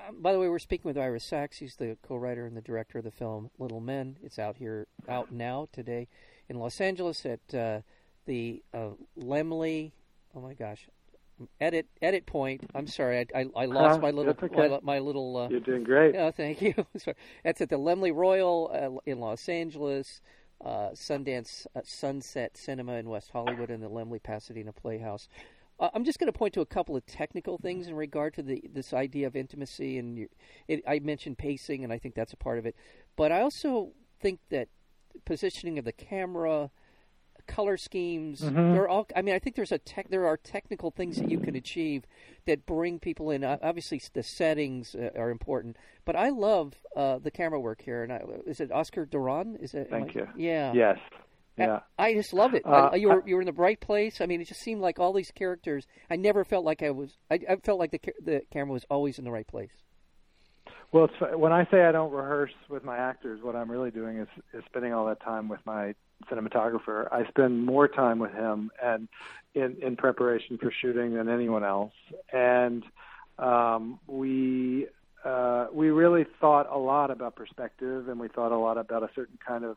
um, 0.08 0.16
by 0.20 0.32
the 0.32 0.38
way, 0.38 0.48
we're 0.48 0.58
speaking 0.58 0.88
with 0.88 0.98
Ira 0.98 1.20
Sachs. 1.20 1.58
He's 1.58 1.76
the 1.76 1.96
co-writer 2.06 2.46
and 2.46 2.56
the 2.56 2.60
director 2.60 2.98
of 2.98 3.04
the 3.04 3.10
film 3.10 3.50
Little 3.58 3.80
Men. 3.80 4.16
It's 4.22 4.38
out 4.38 4.56
here, 4.56 4.86
out 5.08 5.32
now 5.32 5.68
today 5.72 6.08
in 6.48 6.58
Los 6.58 6.80
Angeles 6.80 7.24
at 7.26 7.54
uh, 7.54 7.80
the 8.26 8.62
uh, 8.72 8.90
Laemmle. 9.18 9.92
Oh 10.34 10.40
my 10.40 10.54
gosh, 10.54 10.88
edit 11.60 11.86
edit 12.00 12.26
point. 12.26 12.62
I'm 12.74 12.86
sorry, 12.86 13.26
I, 13.34 13.40
I, 13.40 13.46
I 13.56 13.64
lost 13.66 13.98
uh, 13.98 14.02
my 14.02 14.10
little 14.10 14.34
okay. 14.42 14.68
my, 14.68 14.80
my, 14.82 14.98
little. 14.98 15.36
Uh, 15.36 15.48
You're 15.48 15.60
doing 15.60 15.84
great. 15.84 16.14
Yeah, 16.14 16.30
thank 16.30 16.62
you. 16.62 16.74
That's 17.44 17.60
at 17.60 17.68
the 17.68 17.78
Laemmle 17.78 18.14
Royal 18.14 18.70
uh, 18.72 19.10
in 19.10 19.20
Los 19.20 19.48
Angeles. 19.48 20.20
Uh, 20.64 20.90
Sundance 20.94 21.66
uh, 21.74 21.80
Sunset 21.82 22.56
Cinema 22.56 22.92
in 22.92 23.08
West 23.08 23.30
Hollywood 23.32 23.68
and 23.68 23.82
the 23.82 23.90
Laemmle 23.90 24.22
Pasadena 24.22 24.72
Playhouse. 24.72 25.28
Uh, 25.82 25.90
I'm 25.94 26.04
just 26.04 26.20
going 26.20 26.32
to 26.32 26.38
point 26.38 26.54
to 26.54 26.60
a 26.60 26.66
couple 26.66 26.94
of 26.94 27.04
technical 27.06 27.58
things 27.58 27.88
in 27.88 27.96
regard 27.96 28.34
to 28.34 28.42
the 28.42 28.62
this 28.72 28.92
idea 28.94 29.26
of 29.26 29.34
intimacy, 29.34 29.98
and 29.98 30.28
it, 30.68 30.80
I 30.86 31.00
mentioned 31.00 31.38
pacing, 31.38 31.82
and 31.82 31.92
I 31.92 31.98
think 31.98 32.14
that's 32.14 32.32
a 32.32 32.36
part 32.36 32.58
of 32.58 32.66
it. 32.66 32.76
But 33.16 33.32
I 33.32 33.40
also 33.40 33.90
think 34.20 34.38
that 34.50 34.68
positioning 35.24 35.80
of 35.80 35.84
the 35.84 35.90
camera, 35.92 36.70
color 37.48 37.76
schemes. 37.76 38.42
Mhm. 38.42 38.74
There 38.74 38.82
are 38.82 38.88
all. 38.88 39.08
I 39.16 39.22
mean, 39.22 39.34
I 39.34 39.40
think 39.40 39.56
there's 39.56 39.72
a 39.72 39.78
tech. 39.78 40.08
There 40.08 40.24
are 40.24 40.36
technical 40.36 40.92
things 40.92 41.16
that 41.16 41.28
you 41.28 41.40
can 41.40 41.56
achieve 41.56 42.04
that 42.46 42.64
bring 42.64 43.00
people 43.00 43.32
in. 43.32 43.42
Uh, 43.42 43.58
Obviously, 43.60 44.00
the 44.12 44.22
settings 44.22 44.94
uh, 44.94 45.10
are 45.16 45.30
important, 45.30 45.76
but 46.04 46.14
I 46.14 46.28
love 46.28 46.74
uh, 46.94 47.18
the 47.18 47.32
camera 47.32 47.58
work 47.58 47.82
here. 47.82 48.04
And 48.04 48.12
I, 48.12 48.22
is 48.46 48.60
it 48.60 48.70
Oscar 48.70 49.04
Duran? 49.04 49.56
Is 49.56 49.74
it? 49.74 49.90
Thank 49.90 50.16
I- 50.16 50.20
you. 50.20 50.28
Yeah. 50.36 50.72
Yes. 50.72 50.98
I- 51.58 51.62
Yeah. 51.62 51.80
I, 51.98 52.14
just 52.14 52.32
love 52.32 52.54
it. 52.54 52.64
Uh, 52.64 52.90
I, 52.92 52.96
you 52.96 53.08
were 53.08 53.22
you 53.26 53.34
were 53.36 53.42
in 53.42 53.46
the 53.46 53.52
right 53.52 53.78
place. 53.80 54.20
I 54.20 54.26
mean, 54.26 54.40
it 54.40 54.48
just 54.48 54.60
seemed 54.60 54.80
like 54.80 54.98
all 54.98 55.12
these 55.12 55.30
characters. 55.30 55.86
I 56.10 56.16
never 56.16 56.44
felt 56.44 56.64
like 56.64 56.82
I 56.82 56.90
was. 56.90 57.16
I, 57.30 57.40
I 57.48 57.56
felt 57.56 57.78
like 57.78 57.90
the 57.90 58.00
the 58.24 58.42
camera 58.50 58.72
was 58.72 58.84
always 58.90 59.18
in 59.18 59.24
the 59.24 59.30
right 59.30 59.46
place. 59.46 59.70
Well, 60.92 61.04
it's, 61.06 61.38
when 61.38 61.52
I 61.52 61.66
say 61.70 61.84
I 61.84 61.92
don't 61.92 62.12
rehearse 62.12 62.52
with 62.68 62.84
my 62.84 62.98
actors, 62.98 63.40
what 63.42 63.56
I'm 63.56 63.70
really 63.70 63.90
doing 63.90 64.18
is 64.18 64.28
is 64.52 64.62
spending 64.66 64.92
all 64.92 65.06
that 65.06 65.20
time 65.22 65.48
with 65.48 65.60
my 65.64 65.94
cinematographer. 66.30 67.08
I 67.12 67.26
spend 67.28 67.64
more 67.64 67.88
time 67.88 68.18
with 68.18 68.32
him 68.32 68.70
and 68.82 69.08
in 69.54 69.76
in 69.82 69.96
preparation 69.96 70.58
for 70.58 70.70
shooting 70.70 71.14
than 71.14 71.28
anyone 71.28 71.64
else. 71.64 71.92
And 72.32 72.84
um, 73.38 73.98
we 74.06 74.86
uh, 75.24 75.66
we 75.72 75.90
really 75.90 76.26
thought 76.40 76.68
a 76.70 76.78
lot 76.78 77.10
about 77.10 77.36
perspective, 77.36 78.08
and 78.08 78.18
we 78.20 78.28
thought 78.28 78.52
a 78.52 78.58
lot 78.58 78.76
about 78.76 79.02
a 79.02 79.08
certain 79.14 79.38
kind 79.46 79.64
of 79.64 79.76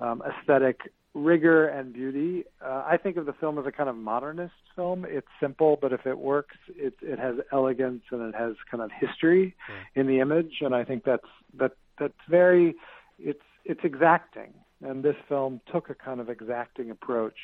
um, 0.00 0.22
aesthetic 0.22 0.80
rigor 1.14 1.68
and 1.68 1.92
beauty. 1.92 2.44
Uh, 2.64 2.82
I 2.86 2.96
think 2.96 3.16
of 3.16 3.26
the 3.26 3.32
film 3.34 3.58
as 3.58 3.66
a 3.66 3.72
kind 3.72 3.88
of 3.88 3.96
modernist 3.96 4.54
film. 4.74 5.06
It's 5.08 5.28
simple, 5.40 5.78
but 5.80 5.92
if 5.92 6.06
it 6.06 6.18
works, 6.18 6.56
it 6.76 6.94
it 7.02 7.18
has 7.18 7.36
elegance 7.52 8.02
and 8.10 8.20
it 8.22 8.34
has 8.34 8.54
kind 8.70 8.82
of 8.82 8.90
history 8.98 9.54
in 9.94 10.06
the 10.06 10.18
image, 10.20 10.54
and 10.60 10.74
I 10.74 10.84
think 10.84 11.04
that's 11.04 11.28
that 11.58 11.72
that's 11.98 12.14
very 12.28 12.74
it's 13.18 13.42
it's 13.64 13.80
exacting. 13.84 14.52
And 14.82 15.02
this 15.02 15.16
film 15.28 15.60
took 15.72 15.88
a 15.88 15.94
kind 15.94 16.20
of 16.20 16.28
exacting 16.28 16.90
approach. 16.90 17.36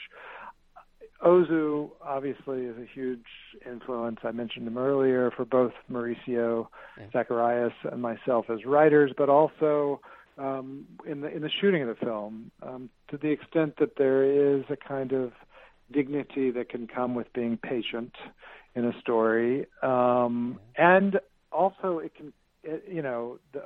Ozu 1.24 1.90
obviously 2.02 2.62
is 2.62 2.76
a 2.78 2.86
huge 2.92 3.24
influence. 3.70 4.18
I 4.24 4.32
mentioned 4.32 4.66
him 4.66 4.78
earlier 4.78 5.30
for 5.36 5.44
both 5.44 5.72
Mauricio 5.90 6.66
Yeah. 6.98 7.06
Zacharias 7.12 7.72
and 7.90 8.00
myself 8.02 8.46
as 8.50 8.64
writers, 8.64 9.12
but 9.16 9.28
also 9.28 10.00
um, 10.40 10.86
in 11.06 11.20
the 11.20 11.28
in 11.28 11.42
the 11.42 11.50
shooting 11.60 11.82
of 11.82 11.88
the 11.88 11.94
film, 11.94 12.50
um, 12.62 12.88
to 13.10 13.16
the 13.16 13.28
extent 13.28 13.74
that 13.78 13.96
there 13.96 14.24
is 14.24 14.64
a 14.70 14.76
kind 14.76 15.12
of 15.12 15.32
dignity 15.92 16.50
that 16.50 16.68
can 16.68 16.86
come 16.86 17.14
with 17.14 17.32
being 17.32 17.58
patient 17.58 18.14
in 18.74 18.84
a 18.84 18.98
story, 19.00 19.66
um, 19.82 20.58
and 20.76 21.20
also 21.52 21.98
it 21.98 22.14
can, 22.14 22.32
it, 22.62 22.84
you 22.90 23.02
know, 23.02 23.38
the, 23.52 23.62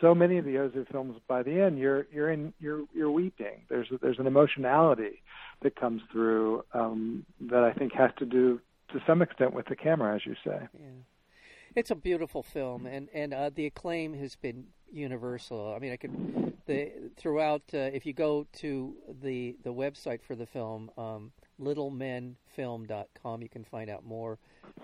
so 0.00 0.14
many 0.14 0.38
of 0.38 0.44
the 0.44 0.52
Ozu 0.52 0.86
films 0.90 1.16
by 1.26 1.42
the 1.42 1.60
end 1.60 1.78
you're 1.78 2.06
you're 2.12 2.30
in 2.30 2.52
you're 2.60 2.84
you're 2.94 3.10
weeping. 3.10 3.62
There's 3.68 3.88
there's 4.00 4.18
an 4.18 4.26
emotionality 4.26 5.22
that 5.62 5.74
comes 5.74 6.02
through 6.12 6.64
um, 6.72 7.24
that 7.50 7.64
I 7.64 7.72
think 7.72 7.92
has 7.94 8.10
to 8.18 8.26
do 8.26 8.60
to 8.92 9.00
some 9.06 9.22
extent 9.22 9.54
with 9.54 9.66
the 9.66 9.76
camera, 9.76 10.14
as 10.14 10.24
you 10.24 10.34
say. 10.44 10.68
Yeah. 10.74 11.02
It's 11.74 11.90
a 11.90 11.94
beautiful 11.94 12.42
film, 12.42 12.86
and 12.86 13.08
and 13.12 13.34
uh, 13.34 13.50
the 13.54 13.66
acclaim 13.66 14.14
has 14.14 14.36
been 14.36 14.66
universal. 14.92 15.72
I 15.74 15.78
mean, 15.78 15.92
I 15.92 15.96
could 15.96 16.52
the 16.66 16.92
throughout. 17.16 17.62
Uh, 17.72 17.78
if 17.78 18.06
you 18.06 18.12
go 18.12 18.46
to 18.54 18.94
the 19.22 19.56
the 19.62 19.72
website 19.72 20.22
for 20.22 20.34
the 20.34 20.46
film, 20.46 20.90
um, 20.96 21.32
littlemenfilm.com, 21.60 23.42
you 23.42 23.48
can 23.48 23.64
find 23.64 23.90
out 23.90 24.04
more. 24.04 24.38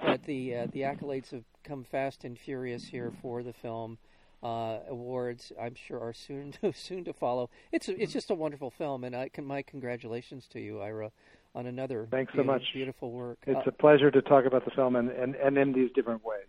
But 0.04 0.24
the 0.24 0.56
uh, 0.56 0.66
the 0.72 0.80
accolades 0.82 1.30
have 1.30 1.44
come 1.64 1.84
fast 1.84 2.24
and 2.24 2.38
furious 2.38 2.84
here 2.84 3.12
for 3.22 3.42
the 3.42 3.52
film. 3.52 3.98
Uh, 4.42 4.80
awards, 4.88 5.52
I'm 5.60 5.76
sure, 5.76 6.00
are 6.00 6.12
soon 6.12 6.50
to, 6.60 6.72
soon 6.76 7.04
to 7.04 7.12
follow. 7.12 7.48
It's 7.70 7.88
a, 7.88 8.02
it's 8.02 8.12
just 8.12 8.28
a 8.28 8.34
wonderful 8.34 8.70
film, 8.72 9.04
and 9.04 9.14
I 9.14 9.28
can, 9.28 9.44
my 9.44 9.62
congratulations 9.62 10.48
to 10.48 10.58
you, 10.58 10.80
Ira, 10.80 11.12
on 11.54 11.66
another 11.66 12.08
Thanks 12.10 12.32
so 12.34 12.42
much. 12.42 12.62
beautiful 12.74 13.12
work. 13.12 13.38
It's 13.46 13.56
Uh, 13.64 13.70
a 13.70 13.72
pleasure 13.72 14.10
to 14.10 14.20
talk 14.20 14.44
about 14.44 14.64
the 14.64 14.72
film 14.72 14.96
and, 14.96 15.10
and, 15.10 15.36
and 15.36 15.56
in 15.56 15.72
these 15.72 15.92
different 15.94 16.24
ways. 16.24 16.48